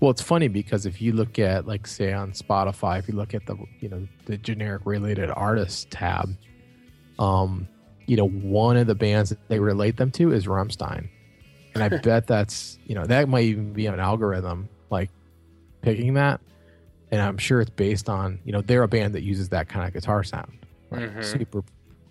Well, 0.00 0.10
it's 0.10 0.22
funny 0.22 0.48
because 0.48 0.86
if 0.86 1.00
you 1.00 1.12
look 1.12 1.38
at, 1.38 1.66
like, 1.66 1.86
say 1.86 2.12
on 2.12 2.32
Spotify, 2.32 2.98
if 2.98 3.08
you 3.08 3.14
look 3.14 3.34
at 3.34 3.46
the, 3.46 3.56
you 3.80 3.88
know, 3.88 4.06
the 4.26 4.36
generic 4.38 4.82
related 4.84 5.30
artists 5.30 5.86
tab, 5.90 6.36
um, 7.18 7.68
you 8.06 8.16
know, 8.16 8.28
one 8.28 8.76
of 8.76 8.86
the 8.86 8.94
bands 8.94 9.30
that 9.30 9.48
they 9.48 9.58
relate 9.60 9.96
them 9.96 10.10
to 10.12 10.32
is 10.32 10.46
Rammstein, 10.46 11.08
and 11.74 11.82
I 11.82 11.88
bet 12.02 12.26
that's, 12.26 12.78
you 12.86 12.94
know, 12.94 13.04
that 13.06 13.28
might 13.28 13.44
even 13.44 13.72
be 13.72 13.86
an 13.86 14.00
algorithm 14.00 14.68
like 14.90 15.10
picking 15.82 16.14
that, 16.14 16.40
and 17.10 17.20
I'm 17.20 17.38
sure 17.38 17.60
it's 17.60 17.70
based 17.70 18.08
on, 18.08 18.38
you 18.44 18.52
know, 18.52 18.60
they're 18.60 18.82
a 18.82 18.88
band 18.88 19.14
that 19.14 19.22
uses 19.22 19.50
that 19.50 19.68
kind 19.68 19.86
of 19.86 19.92
guitar 19.94 20.22
sound, 20.24 20.52
right? 20.90 21.14
Mhm. 21.14 21.24
Super 21.24 21.62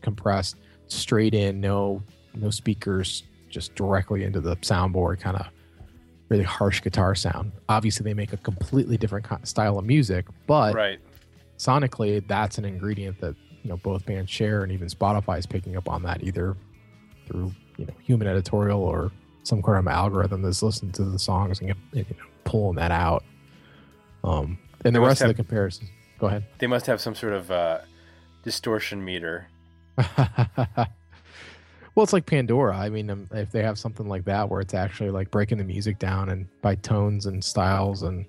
compressed, 0.01 0.55
straight 0.87 1.33
in, 1.33 1.59
no, 1.61 2.01
no 2.33 2.49
speakers, 2.49 3.23
just 3.49 3.75
directly 3.75 4.23
into 4.23 4.39
the 4.39 4.55
soundboard, 4.57 5.19
kind 5.19 5.37
of 5.37 5.47
really 6.31 6.43
harsh 6.43 6.81
guitar 6.81 7.13
sound. 7.13 7.51
Obviously, 7.67 8.03
they 8.05 8.13
make 8.13 8.31
a 8.31 8.37
completely 8.37 8.97
different 8.97 9.27
style 9.47 9.77
of 9.77 9.85
music, 9.85 10.25
but 10.47 10.73
Right. 10.73 10.99
sonically, 11.57 12.25
that's 12.25 12.57
an 12.57 12.63
ingredient 12.65 13.19
that 13.19 13.35
you 13.63 13.69
know 13.69 13.77
both 13.77 14.05
bands 14.05 14.31
share, 14.31 14.63
and 14.63 14.71
even 14.71 14.87
Spotify 14.87 15.37
is 15.37 15.45
picking 15.45 15.75
up 15.75 15.89
on 15.89 16.03
that 16.03 16.23
either 16.23 16.55
through 17.27 17.51
you 17.77 17.85
know 17.85 17.93
human 18.01 18.27
editorial 18.27 18.81
or 18.81 19.11
some 19.43 19.61
kind 19.61 19.77
of 19.79 19.87
algorithm 19.87 20.41
that's 20.41 20.63
listening 20.63 20.91
to 20.93 21.03
the 21.03 21.19
songs 21.19 21.59
and, 21.59 21.75
you 21.93 22.05
know 22.17 22.25
pulling 22.45 22.75
that 22.77 22.91
out. 22.91 23.23
Um, 24.23 24.57
and 24.85 24.95
They 24.95 24.99
the 24.99 25.05
rest 25.05 25.21
of 25.21 25.27
the 25.27 25.33
comparisons. 25.33 25.89
Go 26.17 26.27
ahead. 26.27 26.43
They 26.59 26.67
must 26.67 26.85
have 26.85 27.01
some 27.01 27.15
sort 27.15 27.33
of 27.33 27.51
uh, 27.51 27.79
distortion 28.43 29.03
meter. 29.03 29.47
well, 31.95 32.03
it's 32.03 32.13
like 32.13 32.25
Pandora. 32.25 32.77
I 32.77 32.89
mean, 32.89 33.09
um, 33.09 33.27
if 33.31 33.51
they 33.51 33.63
have 33.63 33.77
something 33.77 34.07
like 34.07 34.25
that 34.25 34.49
where 34.49 34.61
it's 34.61 34.73
actually 34.73 35.09
like 35.11 35.29
breaking 35.31 35.57
the 35.57 35.63
music 35.63 35.99
down 35.99 36.29
and 36.29 36.47
by 36.61 36.75
tones 36.75 37.25
and 37.25 37.43
styles 37.43 38.03
and 38.03 38.25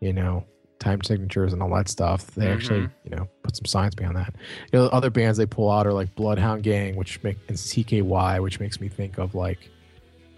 you 0.00 0.12
know 0.12 0.44
time 0.78 1.00
signatures 1.02 1.52
and 1.52 1.62
all 1.62 1.70
that 1.74 1.88
stuff, 1.88 2.26
they 2.32 2.48
actually 2.48 2.80
Mhm. 2.80 2.90
you 3.04 3.10
know 3.16 3.28
put 3.42 3.56
some 3.56 3.64
science 3.66 3.94
behind 3.94 4.16
that. 4.16 4.34
You 4.72 4.78
know, 4.80 4.86
other 4.86 5.10
bands 5.10 5.38
they 5.38 5.46
pull 5.46 5.70
out 5.70 5.86
are 5.86 5.92
like 5.92 6.14
Bloodhound 6.14 6.62
Gang, 6.62 6.96
which 6.96 7.22
make 7.22 7.38
and 7.48 7.56
CKY, 7.56 8.40
which 8.40 8.58
makes 8.60 8.80
me 8.80 8.88
think 8.88 9.18
of 9.18 9.34
like 9.34 9.70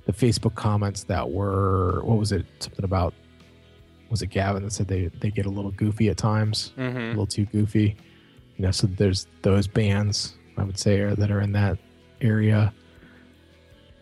the 0.07 0.12
Facebook 0.12 0.55
comments 0.55 1.05
that 1.05 1.31
were 1.31 2.03
what 2.05 2.18
was 2.18 2.31
it? 2.33 2.44
Something 2.61 2.85
about 2.85 3.14
was 4.11 4.20
it 4.22 4.27
Gavin 4.29 4.62
that 4.62 4.70
said 4.72 4.87
they 4.88 5.07
they 5.20 5.31
get 5.31 5.46
a 5.46 5.50
little 5.50 5.70
goofy 5.72 6.09
at 6.11 6.16
times 6.18 6.72
a 6.77 6.81
Mm-hmm. 6.81 7.09
little 7.11 7.27
too 7.27 7.46
goofy. 7.46 7.96
You 8.57 8.64
know, 8.66 8.70
so 8.70 8.87
there's 8.87 9.27
those 9.42 9.66
bands 9.66 10.35
I 10.59 10.62
would 10.62 10.79
say 10.79 11.00
are, 11.00 11.14
that 11.16 11.31
are 11.31 11.40
in 11.40 11.53
that 11.53 11.79
area. 12.20 12.72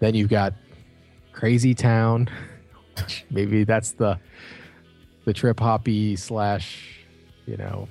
Then 0.01 0.15
you've 0.15 0.29
got 0.31 0.55
Crazy 1.33 1.75
Town. 1.75 2.29
Maybe 3.31 3.65
that's 3.65 3.93
the 3.93 4.19
the 5.25 5.33
trip 5.33 5.61
hoppy 5.61 6.17
slash 6.17 6.99
you 7.47 7.57
know 7.57 7.89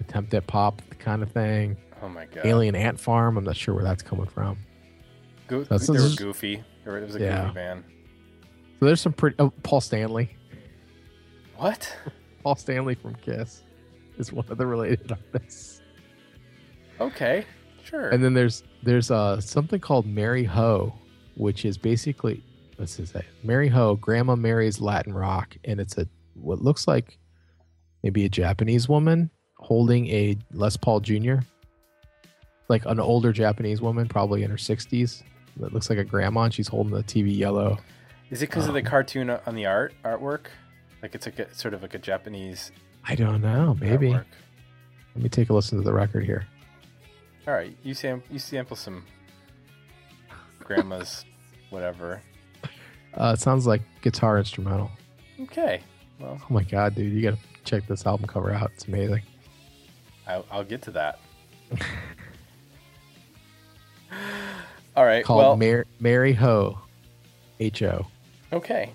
attempt 0.00 0.34
at 0.34 0.46
pop 0.46 0.82
kind 0.98 1.22
of 1.22 1.30
thing. 1.30 1.76
Oh 2.02 2.08
my 2.08 2.26
god. 2.26 2.44
Alien 2.44 2.74
Ant 2.74 2.98
Farm. 2.98 3.36
I'm 3.36 3.44
not 3.44 3.56
sure 3.56 3.74
where 3.74 3.84
that's 3.84 4.02
coming 4.02 4.26
from. 4.26 4.58
Go- 5.46 5.62
That's- 5.64 5.86
they 5.86 5.92
were 5.98 6.08
goofy. 6.16 6.62
It 6.84 6.88
was 6.88 7.14
a 7.16 7.20
Yeah. 7.20 7.42
goofy 7.42 7.54
band. 7.54 7.84
So 8.80 8.86
there's 8.86 9.00
some 9.00 9.12
pretty. 9.12 9.36
Oh, 9.38 9.52
Paul 9.62 9.80
Stanley. 9.80 10.36
What? 11.56 11.96
Paul 12.42 12.56
Stanley 12.56 12.96
from 12.96 13.14
Kiss 13.16 13.62
is 14.18 14.32
one 14.32 14.44
of 14.50 14.58
the 14.58 14.66
related 14.66 15.12
artists. 15.32 15.80
Okay. 17.00 17.44
Sure. 17.84 18.08
And 18.10 18.22
then 18.24 18.34
there's 18.34 18.62
there's 18.82 19.10
uh 19.10 19.40
something 19.40 19.80
called 19.80 20.06
Mary 20.06 20.44
Ho, 20.44 20.92
which 21.36 21.64
is 21.64 21.76
basically 21.78 22.42
let's 22.78 22.96
just 22.96 23.12
say 23.12 23.24
Mary 23.42 23.68
Ho, 23.68 23.96
Grandma 23.96 24.36
Mary's 24.36 24.80
Latin 24.80 25.12
rock, 25.12 25.56
and 25.64 25.80
it's 25.80 25.98
a 25.98 26.06
what 26.34 26.62
looks 26.62 26.86
like 26.88 27.18
maybe 28.02 28.24
a 28.24 28.28
Japanese 28.28 28.88
woman 28.88 29.30
holding 29.58 30.08
a 30.08 30.36
Les 30.52 30.76
Paul 30.76 31.00
Jr. 31.00 31.36
Like 32.68 32.84
an 32.86 32.98
older 33.00 33.32
Japanese 33.32 33.80
woman, 33.80 34.08
probably 34.08 34.42
in 34.42 34.50
her 34.50 34.56
60s. 34.56 35.22
That 35.58 35.74
looks 35.74 35.90
like 35.90 35.98
a 35.98 36.04
grandma, 36.04 36.42
and 36.44 36.54
she's 36.54 36.68
holding 36.68 36.92
the 36.94 37.02
TV 37.02 37.36
yellow. 37.36 37.78
Is 38.30 38.40
it 38.42 38.48
because 38.48 38.66
of 38.66 38.72
the 38.74 38.80
Um, 38.80 38.86
cartoon 38.86 39.30
on 39.30 39.54
the 39.54 39.66
art 39.66 39.92
artwork? 40.04 40.46
Like 41.02 41.14
it's 41.14 41.26
like 41.26 41.38
a, 41.38 41.54
sort 41.54 41.74
of 41.74 41.82
like 41.82 41.94
a 41.94 41.98
Japanese 41.98 42.70
I 43.06 43.14
don't 43.16 43.42
know. 43.42 43.76
Maybe. 43.80 44.08
artwork. 44.10 44.24
Let 45.14 45.22
me 45.22 45.28
take 45.28 45.50
a 45.50 45.52
listen 45.52 45.76
to 45.78 45.84
the 45.84 45.92
record 45.92 46.24
here. 46.24 46.46
All 47.46 47.54
right, 47.54 47.76
you 47.82 47.94
sam 47.94 48.22
you 48.30 48.38
sample 48.38 48.76
some 48.76 49.04
grandma's 50.60 51.24
whatever. 51.70 52.22
Uh, 53.14 53.32
it 53.36 53.40
sounds 53.40 53.66
like 53.66 53.82
guitar 54.00 54.38
instrumental. 54.38 54.90
Okay, 55.40 55.80
well 56.20 56.38
Oh 56.40 56.46
my 56.52 56.62
god, 56.62 56.94
dude, 56.94 57.12
you 57.12 57.20
gotta 57.22 57.38
check 57.64 57.86
this 57.88 58.06
album 58.06 58.26
cover 58.26 58.52
out. 58.52 58.70
It's 58.74 58.86
amazing. 58.86 59.22
I'll, 60.26 60.46
I'll 60.50 60.64
get 60.64 60.82
to 60.82 60.90
that. 60.92 61.18
All 64.94 65.04
right, 65.04 65.24
Called 65.24 65.38
well 65.42 65.56
Mar- 65.56 65.86
Mary 66.00 66.34
Ho, 66.34 66.78
H 67.58 67.82
O. 67.82 68.06
okay, 68.52 68.90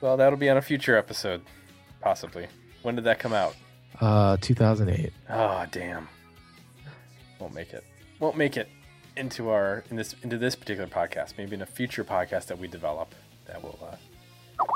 well 0.00 0.16
that'll 0.16 0.38
be 0.38 0.50
on 0.50 0.56
a 0.56 0.62
future 0.62 0.96
episode, 0.96 1.42
possibly. 2.00 2.46
When 2.82 2.96
did 2.96 3.04
that 3.04 3.18
come 3.20 3.32
out? 3.32 3.54
Uh, 4.00 4.36
2008. 4.40 5.12
Oh 5.30 5.66
damn, 5.70 6.08
won't 7.40 7.54
make 7.54 7.72
it. 7.72 7.84
Won't 8.18 8.36
make 8.36 8.56
it 8.56 8.68
into 9.16 9.50
our 9.50 9.82
in 9.90 9.96
this 9.96 10.14
into 10.22 10.38
this 10.38 10.54
particular 10.54 10.88
podcast. 10.88 11.34
Maybe 11.38 11.54
in 11.56 11.62
a 11.62 11.66
future 11.66 12.04
podcast 12.04 12.46
that 12.46 12.58
we 12.58 12.68
develop 12.68 13.14
that 13.46 13.62
will 13.62 13.78
uh, 13.82 13.96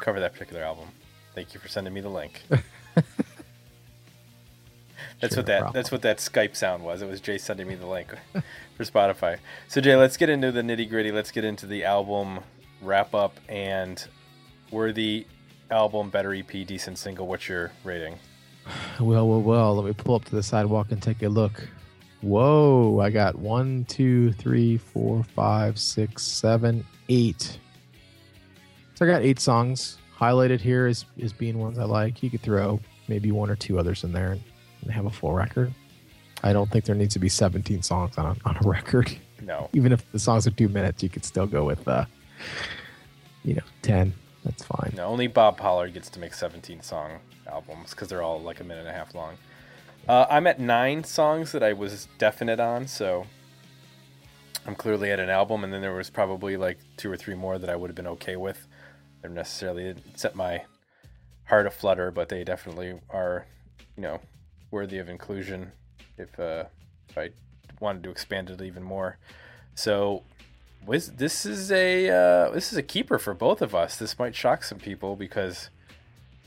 cover 0.03 0.21
that 0.21 0.33
particular 0.33 0.63
album. 0.63 0.89
Thank 1.35 1.55
you 1.55 1.61
for 1.61 1.69
sending 1.69 1.93
me 1.93 2.01
the 2.01 2.09
link. 2.09 2.43
That's 5.21 5.35
Sure, 5.35 5.41
what 5.43 5.47
that 5.47 5.59
problem. 5.61 5.73
that's 5.75 5.93
what 5.93 6.03
that 6.03 6.19
Skype 6.19 6.57
sound 6.57 6.83
was. 6.83 7.01
It 7.03 7.09
was 7.09 7.21
Jay 7.21 7.39
sending 7.39 7.67
me 7.69 7.75
the 7.77 7.87
link 7.87 8.09
for 8.77 8.85
Spotify. 8.85 9.39
So 9.69 9.81
Jay, 9.81 9.97
let's 9.97 10.17
get 10.17 10.29
into 10.29 10.53
the 10.53 10.61
nitty 10.63 10.89
gritty. 10.89 11.13
Let's 11.13 11.31
get 11.31 11.45
into 11.45 11.67
the 11.67 11.85
album 11.85 12.41
wrap 12.83 13.15
up 13.15 13.39
and 13.49 14.07
worthy 14.71 15.27
album, 15.71 16.11
better 16.11 16.35
EP, 16.35 16.49
decent 16.67 16.99
single. 16.99 17.27
What's 17.27 17.49
your 17.49 17.73
rating? 17.85 18.19
Well, 19.01 19.29
well, 19.29 19.43
well. 19.43 19.75
Let 19.77 19.85
me 19.85 19.93
pull 19.93 20.15
up 20.15 20.25
to 20.27 20.35
the 20.35 20.43
sidewalk 20.43 20.91
and 20.91 21.03
take 21.03 21.23
a 21.23 21.29
look. 21.29 21.69
Whoa, 22.25 23.01
I 23.01 23.11
got 23.11 23.39
one, 23.39 23.85
two, 23.85 24.33
three, 24.33 24.79
four, 24.79 25.23
five, 25.23 25.79
six, 25.79 26.23
seven, 26.23 26.83
eight. 27.11 27.59
So 28.95 29.05
I 29.05 29.09
got 29.09 29.23
eight 29.23 29.39
songs 29.39 29.99
highlighted 30.19 30.59
here 30.59 30.87
as, 30.87 31.05
as 31.23 31.35
being 31.35 31.59
ones 31.59 31.79
I 31.79 31.85
like. 31.85 32.23
You 32.23 32.31
could 32.31 32.41
throw 32.41 32.81
maybe 33.09 33.31
one 33.31 33.51
or 33.51 33.57
two 33.57 33.79
others 33.79 34.05
in 34.05 34.13
there 34.13 34.33
and, 34.33 34.43
and 34.81 34.91
have 34.91 35.05
a 35.05 35.11
full 35.11 35.35
record. 35.35 35.75
I 36.43 36.55
don't 36.55 36.71
think 36.71 36.87
there 36.87 36.95
needs 36.95 37.13
to 37.13 37.19
be 37.19 37.29
17 37.29 37.83
songs 37.83 38.17
on 38.17 38.25
a, 38.25 38.49
on 38.49 38.57
a 38.57 38.61
record. 38.69 39.15
No. 39.43 39.69
Even 39.75 39.93
if 39.93 40.11
the 40.11 40.19
songs 40.19 40.47
are 40.47 40.51
two 40.51 40.71
minutes, 40.71 41.03
you 41.03 41.11
could 41.11 41.27
still 41.27 41.47
go 41.47 41.65
with, 41.65 41.87
uh, 41.87 42.07
you 43.45 43.53
know, 43.53 43.63
10. 43.83 44.15
That's 44.45 44.65
fine. 44.65 44.95
No, 44.97 45.09
only 45.09 45.27
Bob 45.27 45.59
Pollard 45.59 45.93
gets 45.93 46.09
to 46.11 46.21
make 46.21 46.33
17 46.33 46.81
song 46.81 47.19
albums 47.47 47.91
because 47.91 48.09
they're 48.09 48.23
all 48.23 48.41
like 48.41 48.61
a 48.61 48.65
minute 48.65 48.81
and 48.81 48.89
a 48.89 48.93
half 48.93 49.15
long. 49.15 49.37
Uh, 50.07 50.27
I'm 50.29 50.47
at 50.47 50.61
nine 50.61 51.03
songs 51.05 51.53
that 51.53 51.63
I 51.63 51.73
was 51.73 52.09
definite 52.19 52.61
on, 52.61 52.87
so 52.87 53.27
I'm 54.67 54.75
clearly 54.75 55.11
at 55.11 55.19
an 55.19 55.31
album, 55.31 55.65
and 55.65 55.73
then 55.73 55.81
there 55.81 55.95
was 55.95 56.11
probably 56.11 56.59
like 56.59 56.79
two 56.99 57.11
or 57.11 57.17
three 57.17 57.35
more 57.35 57.59
that 57.59 57.71
I 57.71 57.77
would 57.77 57.89
have 57.89 57.95
been 57.95 58.07
okay 58.09 58.37
with. 58.37 58.67
They're 59.23 59.31
necessarily 59.31 59.85
didn't 59.85 60.19
set 60.19 60.35
my 60.35 60.65
heart 61.47 61.67
aflutter, 61.67 62.11
but 62.11 62.29
they 62.29 62.45
definitely 62.45 63.01
are, 63.09 63.47
you 63.97 64.03
know, 64.03 64.21
worthy 64.71 64.99
of 64.99 65.09
inclusion 65.09 65.73
if 66.19 66.39
uh, 66.39 66.65
if 67.09 67.17
I 67.17 67.31
wanted 67.81 68.03
to 68.05 68.11
expand 68.11 68.51
it 68.51 68.61
even 68.61 68.83
more. 68.83 69.19
So 69.75 70.23
was 70.87 71.13
this 71.13 71.47
is 71.47 71.73
a 71.73 72.11
uh, 72.11 72.51
this 72.51 72.73
is 72.73 72.79
a 72.79 72.83
keeper 72.83 73.19
for 73.19 73.33
both 73.33 73.63
of 73.63 73.75
us. 73.75 73.97
This 73.97 74.19
might 74.19 74.35
shock 74.35 74.65
some 74.65 74.79
people 74.79 75.17
because 75.17 75.71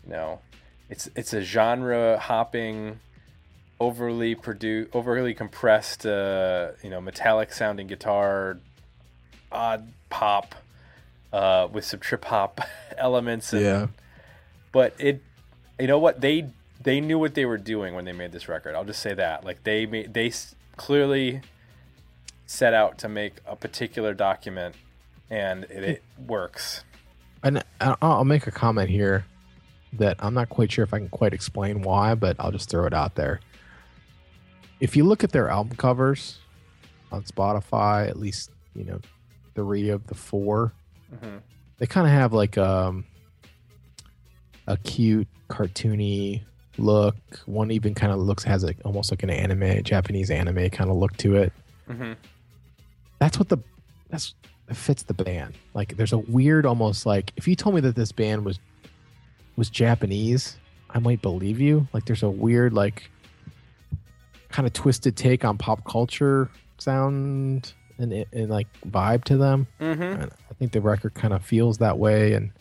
you 0.03 0.11
know 0.11 0.41
it's 0.89 1.09
it's 1.15 1.33
a 1.33 1.41
genre 1.41 2.19
hopping, 2.19 2.99
overly 3.79 4.35
produced, 4.35 4.89
overly 4.95 5.33
compressed, 5.33 6.05
uh, 6.05 6.69
you 6.83 6.89
know, 6.89 6.99
metallic 7.01 7.51
sounding 7.53 7.87
guitar, 7.87 8.57
odd 9.51 9.87
pop 10.09 10.55
uh, 11.33 11.67
with 11.71 11.85
some 11.85 11.99
trip 11.99 12.25
hop 12.25 12.61
elements. 12.97 13.53
And, 13.53 13.61
Yeah. 13.61 13.87
but 14.71 14.93
it, 14.99 15.21
you 15.79 15.87
know 15.87 15.99
what 15.99 16.21
they 16.21 16.49
they 16.83 16.99
knew 17.01 17.19
what 17.19 17.33
they 17.33 17.45
were 17.45 17.57
doing 17.57 17.93
when 17.95 18.05
they 18.05 18.13
made 18.13 18.31
this 18.31 18.47
record. 18.47 18.73
I'll 18.75 18.85
just 18.85 19.01
say 19.01 19.13
that. 19.13 19.43
Like 19.43 19.63
they 19.63 19.85
made 19.85 20.13
they 20.13 20.27
s- 20.27 20.55
clearly 20.75 21.41
set 22.45 22.73
out 22.73 22.97
to 22.99 23.09
make 23.09 23.33
a 23.45 23.55
particular 23.55 24.13
document, 24.13 24.75
and 25.29 25.65
it, 25.65 25.83
it 25.83 26.03
works. 26.25 26.83
And 27.43 27.63
I'll 27.79 28.25
make 28.25 28.47
a 28.47 28.51
comment 28.51 28.89
here 28.89 29.25
that 29.93 30.17
I'm 30.19 30.33
not 30.33 30.49
quite 30.49 30.71
sure 30.71 30.83
if 30.83 30.93
I 30.93 30.97
can 30.99 31.09
quite 31.09 31.33
explain 31.33 31.81
why, 31.83 32.15
but 32.15 32.35
I'll 32.39 32.51
just 32.51 32.69
throw 32.69 32.85
it 32.85 32.93
out 32.93 33.15
there. 33.15 33.39
If 34.79 34.95
you 34.95 35.03
look 35.03 35.23
at 35.23 35.31
their 35.31 35.49
album 35.49 35.75
covers 35.77 36.37
on 37.11 37.23
Spotify, 37.23 38.07
at 38.07 38.17
least 38.19 38.51
you 38.75 38.83
know 38.85 38.99
three 39.55 39.89
of 39.89 40.05
the 40.07 40.15
4 40.15 40.71
Mhm. 41.15 41.41
they 41.79 41.85
kind 41.87 42.05
of 42.05 42.13
have 42.13 42.33
like 42.33 42.57
um, 42.57 43.05
a 44.67 44.77
cute, 44.77 45.27
cartoony 45.49 46.41
look. 46.77 47.15
One 47.45 47.71
even 47.71 47.93
kind 47.95 48.11
of 48.11 48.19
looks 48.19 48.43
has 48.43 48.63
like 48.63 48.77
almost 48.85 49.11
like 49.11 49.23
an 49.23 49.29
anime, 49.29 49.83
Japanese 49.83 50.29
anime 50.29 50.69
kind 50.69 50.89
of 50.89 50.97
look 50.97 51.15
to 51.17 51.35
it 51.37 51.53
hmm 51.87 52.11
that's 53.19 53.39
what 53.39 53.47
the 53.47 53.57
that's 54.09 54.35
it 54.69 54.75
fits 54.75 55.03
the 55.03 55.13
band. 55.13 55.53
Like 55.73 55.95
there's 55.95 56.11
a 56.13 56.17
weird 56.17 56.65
almost 56.65 57.05
like 57.05 57.31
if 57.37 57.47
you 57.47 57.55
told 57.55 57.73
me 57.75 57.81
that 57.81 57.95
this 57.95 58.11
band 58.11 58.43
was 58.45 58.59
was 59.55 59.69
Japanese, 59.69 60.57
I 60.89 60.99
might 60.99 61.21
believe 61.21 61.59
you. 61.61 61.87
Like 61.93 62.05
there's 62.05 62.21
a 62.23 62.29
weird 62.29 62.73
like 62.73 63.09
kind 64.49 64.65
of 64.65 64.73
twisted 64.73 65.15
take 65.15 65.43
on 65.45 65.57
pop 65.57 65.83
culture 65.85 66.49
sound 66.77 67.73
and, 67.97 68.25
and 68.31 68.49
like 68.49 68.67
vibe 68.87 69.23
to 69.25 69.37
them. 69.37 69.67
hmm 69.79 70.23
I 70.49 70.53
think 70.59 70.71
the 70.71 70.81
record 70.81 71.13
kind 71.13 71.33
of 71.33 71.43
feels 71.43 71.77
that 71.79 71.97
way 71.97 72.33
and 72.33 72.51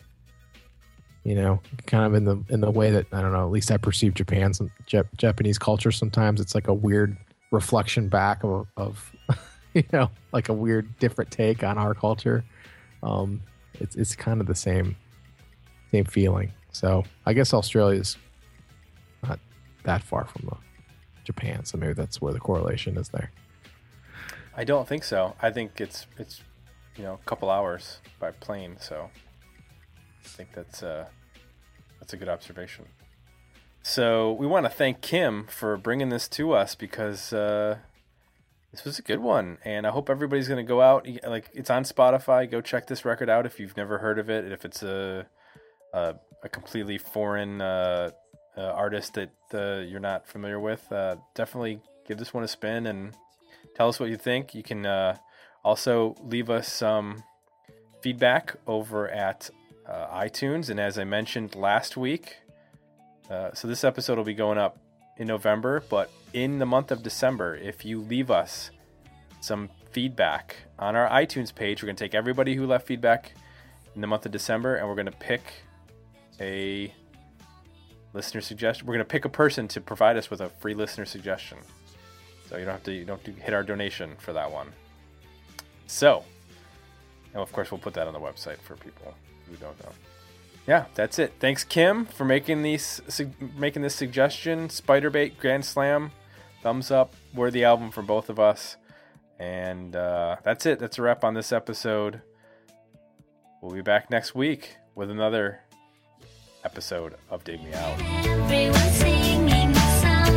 you 1.23 1.35
know, 1.35 1.59
kind 1.85 2.05
of 2.05 2.13
in 2.13 2.23
the 2.23 2.41
in 2.49 2.61
the 2.61 2.71
way 2.71 2.89
that 2.91 3.05
I 3.11 3.21
don't 3.21 3.33
know, 3.33 3.43
at 3.43 3.51
least 3.51 3.69
I 3.69 3.77
perceive 3.77 4.13
Japan 4.13 4.53
some 4.53 4.71
Jap- 4.87 5.09
Japanese 5.17 5.57
culture 5.57 5.91
sometimes 5.91 6.39
it's 6.39 6.55
like 6.55 6.67
a 6.69 6.73
weird 6.73 7.17
reflection 7.51 8.07
back 8.07 8.43
of 8.43 8.67
of 8.77 9.13
you 9.73 9.83
know, 9.91 10.09
like 10.31 10.49
a 10.49 10.53
weird 10.53 10.97
different 10.99 11.31
take 11.31 11.63
on 11.63 11.77
our 11.77 11.93
culture. 11.93 12.43
Um 13.03 13.41
it's 13.73 13.95
it's 13.95 14.15
kind 14.15 14.41
of 14.41 14.47
the 14.47 14.55
same 14.55 14.95
same 15.91 16.05
feeling. 16.05 16.51
So, 16.71 17.03
I 17.25 17.33
guess 17.33 17.53
Australia's 17.53 18.17
not 19.23 19.39
that 19.83 20.03
far 20.03 20.25
from 20.25 20.49
uh, 20.51 20.55
Japan, 21.27 21.65
so 21.65 21.77
maybe 21.77 21.93
that's 21.93 22.19
where 22.21 22.33
the 22.33 22.39
correlation 22.39 22.97
is 22.97 23.09
there. 23.09 23.31
I 24.55 24.63
don't 24.63 24.87
think 24.87 25.03
so. 25.03 25.35
I 25.41 25.51
think 25.51 25.79
it's 25.79 26.07
it's 26.17 26.41
you 26.95 27.03
know 27.03 27.13
a 27.13 27.29
couple 27.29 27.51
hours 27.51 27.99
by 28.19 28.31
plane, 28.31 28.77
so 28.79 29.09
I 30.25 30.27
think 30.27 30.49
that's 30.53 30.81
uh 30.81 31.05
that's 31.99 32.13
a 32.13 32.17
good 32.17 32.29
observation. 32.29 32.85
So 33.83 34.33
we 34.33 34.47
want 34.47 34.65
to 34.65 34.69
thank 34.69 35.01
Kim 35.01 35.47
for 35.47 35.77
bringing 35.77 36.09
this 36.09 36.27
to 36.29 36.53
us 36.53 36.75
because 36.75 37.31
uh, 37.31 37.77
this 38.71 38.83
was 38.83 38.99
a 38.99 39.01
good 39.01 39.19
one, 39.19 39.59
and 39.63 39.87
I 39.87 39.91
hope 39.91 40.09
everybody's 40.09 40.47
going 40.47 40.65
to 40.65 40.67
go 40.67 40.81
out. 40.81 41.07
Like 41.25 41.49
it's 41.53 41.69
on 41.69 41.83
Spotify. 41.83 42.49
Go 42.49 42.59
check 42.59 42.87
this 42.87 43.05
record 43.05 43.29
out 43.29 43.45
if 43.45 43.59
you've 43.59 43.77
never 43.77 43.99
heard 43.99 44.19
of 44.19 44.29
it. 44.29 44.51
If 44.51 44.65
it's 44.65 44.83
a 44.83 45.27
a, 45.93 46.15
a 46.43 46.49
completely 46.49 46.97
foreign 46.97 47.61
uh, 47.61 48.11
uh, 48.57 48.61
artist 48.61 49.13
that 49.13 49.31
uh, 49.53 49.85
you're 49.85 49.99
not 49.99 50.27
familiar 50.27 50.59
with, 50.59 50.91
uh, 50.91 51.17
definitely 51.35 51.79
give 52.07 52.17
this 52.17 52.33
one 52.33 52.43
a 52.43 52.47
spin 52.47 52.87
and 52.87 53.13
tell 53.75 53.87
us 53.87 53.99
what 53.99 54.09
you 54.09 54.17
think. 54.17 54.55
You 54.55 54.63
can 54.63 54.85
uh, 54.85 55.17
also 55.63 56.15
leave 56.23 56.49
us 56.49 56.71
some 56.71 57.23
feedback 58.01 58.55
over 58.65 59.09
at 59.09 59.49
uh, 59.87 60.07
iTunes. 60.07 60.69
And 60.69 60.79
as 60.79 60.97
I 60.97 61.03
mentioned 61.03 61.55
last 61.55 61.97
week, 61.97 62.37
uh, 63.29 63.53
so 63.53 63.67
this 63.67 63.83
episode 63.83 64.17
will 64.17 64.25
be 64.25 64.33
going 64.33 64.57
up 64.57 64.77
in 65.17 65.27
November, 65.27 65.83
but 65.89 66.11
in 66.33 66.59
the 66.59 66.65
month 66.65 66.91
of 66.91 67.03
December, 67.03 67.55
if 67.55 67.83
you 67.83 67.99
leave 67.99 68.31
us 68.31 68.71
some 69.41 69.69
feedback 69.91 70.55
on 70.79 70.95
our 70.95 71.09
iTunes 71.09 71.53
page, 71.53 71.81
we're 71.81 71.87
going 71.87 71.95
to 71.95 72.03
take 72.03 72.15
everybody 72.15 72.55
who 72.55 72.65
left 72.65 72.87
feedback 72.87 73.33
in 73.95 74.01
the 74.01 74.07
month 74.07 74.25
of 74.25 74.31
December 74.31 74.75
and 74.75 74.87
we're 74.87 74.95
going 74.95 75.07
to 75.07 75.11
pick 75.11 75.41
a 76.39 76.93
listener 78.17 78.41
suggestion. 78.41 78.87
We're 78.87 78.95
going 78.95 79.05
to 79.05 79.09
pick 79.09 79.25
a 79.25 79.29
person 79.29 79.67
to 79.69 79.79
provide 79.79 80.17
us 80.17 80.29
with 80.29 80.41
a 80.41 80.49
free 80.49 80.73
listener 80.73 81.05
suggestion. 81.05 81.59
So 82.49 82.57
you 82.57 82.65
don't 82.65 82.73
have 82.73 82.83
to 82.83 82.91
you 82.91 83.05
don't 83.05 83.23
have 83.23 83.35
to 83.35 83.41
hit 83.41 83.53
our 83.53 83.63
donation 83.63 84.15
for 84.17 84.33
that 84.33 84.51
one. 84.51 84.69
So, 85.85 86.23
and 87.33 87.41
of 87.41 87.51
course 87.53 87.71
we'll 87.71 87.79
put 87.79 87.93
that 87.93 88.07
on 88.07 88.13
the 88.13 88.19
website 88.19 88.57
for 88.57 88.75
people 88.75 89.13
who 89.47 89.55
don't 89.57 89.81
know. 89.83 89.91
yeah, 90.65 90.85
that's 90.95 91.19
it. 91.19 91.33
Thanks, 91.39 91.63
Kim, 91.63 92.05
for 92.05 92.25
making 92.25 92.63
these 92.63 93.01
su- 93.07 93.31
making 93.55 93.83
this 93.83 93.95
suggestion. 93.95 94.67
Spiderbait 94.67 95.37
Grand 95.37 95.63
Slam, 95.63 96.11
thumbs 96.63 96.89
up, 96.89 97.13
worthy 97.33 97.63
album 97.63 97.91
for 97.91 98.01
both 98.01 98.29
of 98.29 98.39
us. 98.39 98.77
And 99.39 99.95
uh, 99.95 100.37
that's 100.43 100.65
it. 100.65 100.79
That's 100.79 100.97
a 100.97 101.03
wrap 101.03 101.23
on 101.23 101.35
this 101.35 101.51
episode. 101.51 102.21
We'll 103.61 103.75
be 103.75 103.81
back 103.81 104.09
next 104.09 104.33
week 104.33 104.77
with 104.95 105.11
another 105.11 105.61
episode 106.63 107.15
of 107.29 107.43
Dig 107.43 107.63
Me 107.63 107.73
Out. 107.73 107.99
Everyone 108.25 108.79
singing 108.91 109.71
a 109.71 109.99
song. 110.01 110.35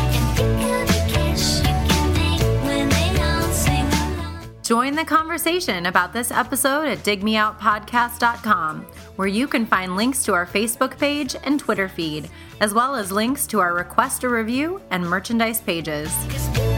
And 0.00 0.36
think 0.36 0.62
of 0.62 0.86
the 0.88 1.02
cash 1.12 1.58
you 1.58 1.64
can 1.88 2.12
make 2.12 2.40
when 2.64 2.88
they 2.88 3.22
all 3.22 3.52
sing 3.52 3.86
along. 3.86 4.62
Join 4.62 4.94
the 4.94 5.04
conversation 5.04 5.86
about 5.86 6.12
this 6.12 6.30
episode 6.30 6.86
at 6.88 6.98
digmeoutpodcast.com, 6.98 8.82
where 9.16 9.28
you 9.28 9.46
can 9.46 9.66
find 9.66 9.96
links 9.96 10.24
to 10.24 10.34
our 10.34 10.46
Facebook 10.46 10.98
page 10.98 11.36
and 11.44 11.58
Twitter 11.60 11.88
feed, 11.88 12.28
as 12.60 12.74
well 12.74 12.94
as 12.94 13.12
links 13.12 13.46
to 13.48 13.60
our 13.60 13.74
request 13.74 14.24
a 14.24 14.28
review 14.28 14.80
and 14.90 15.08
merchandise 15.08 15.60
pages. 15.60 16.08
Cause 16.28 16.73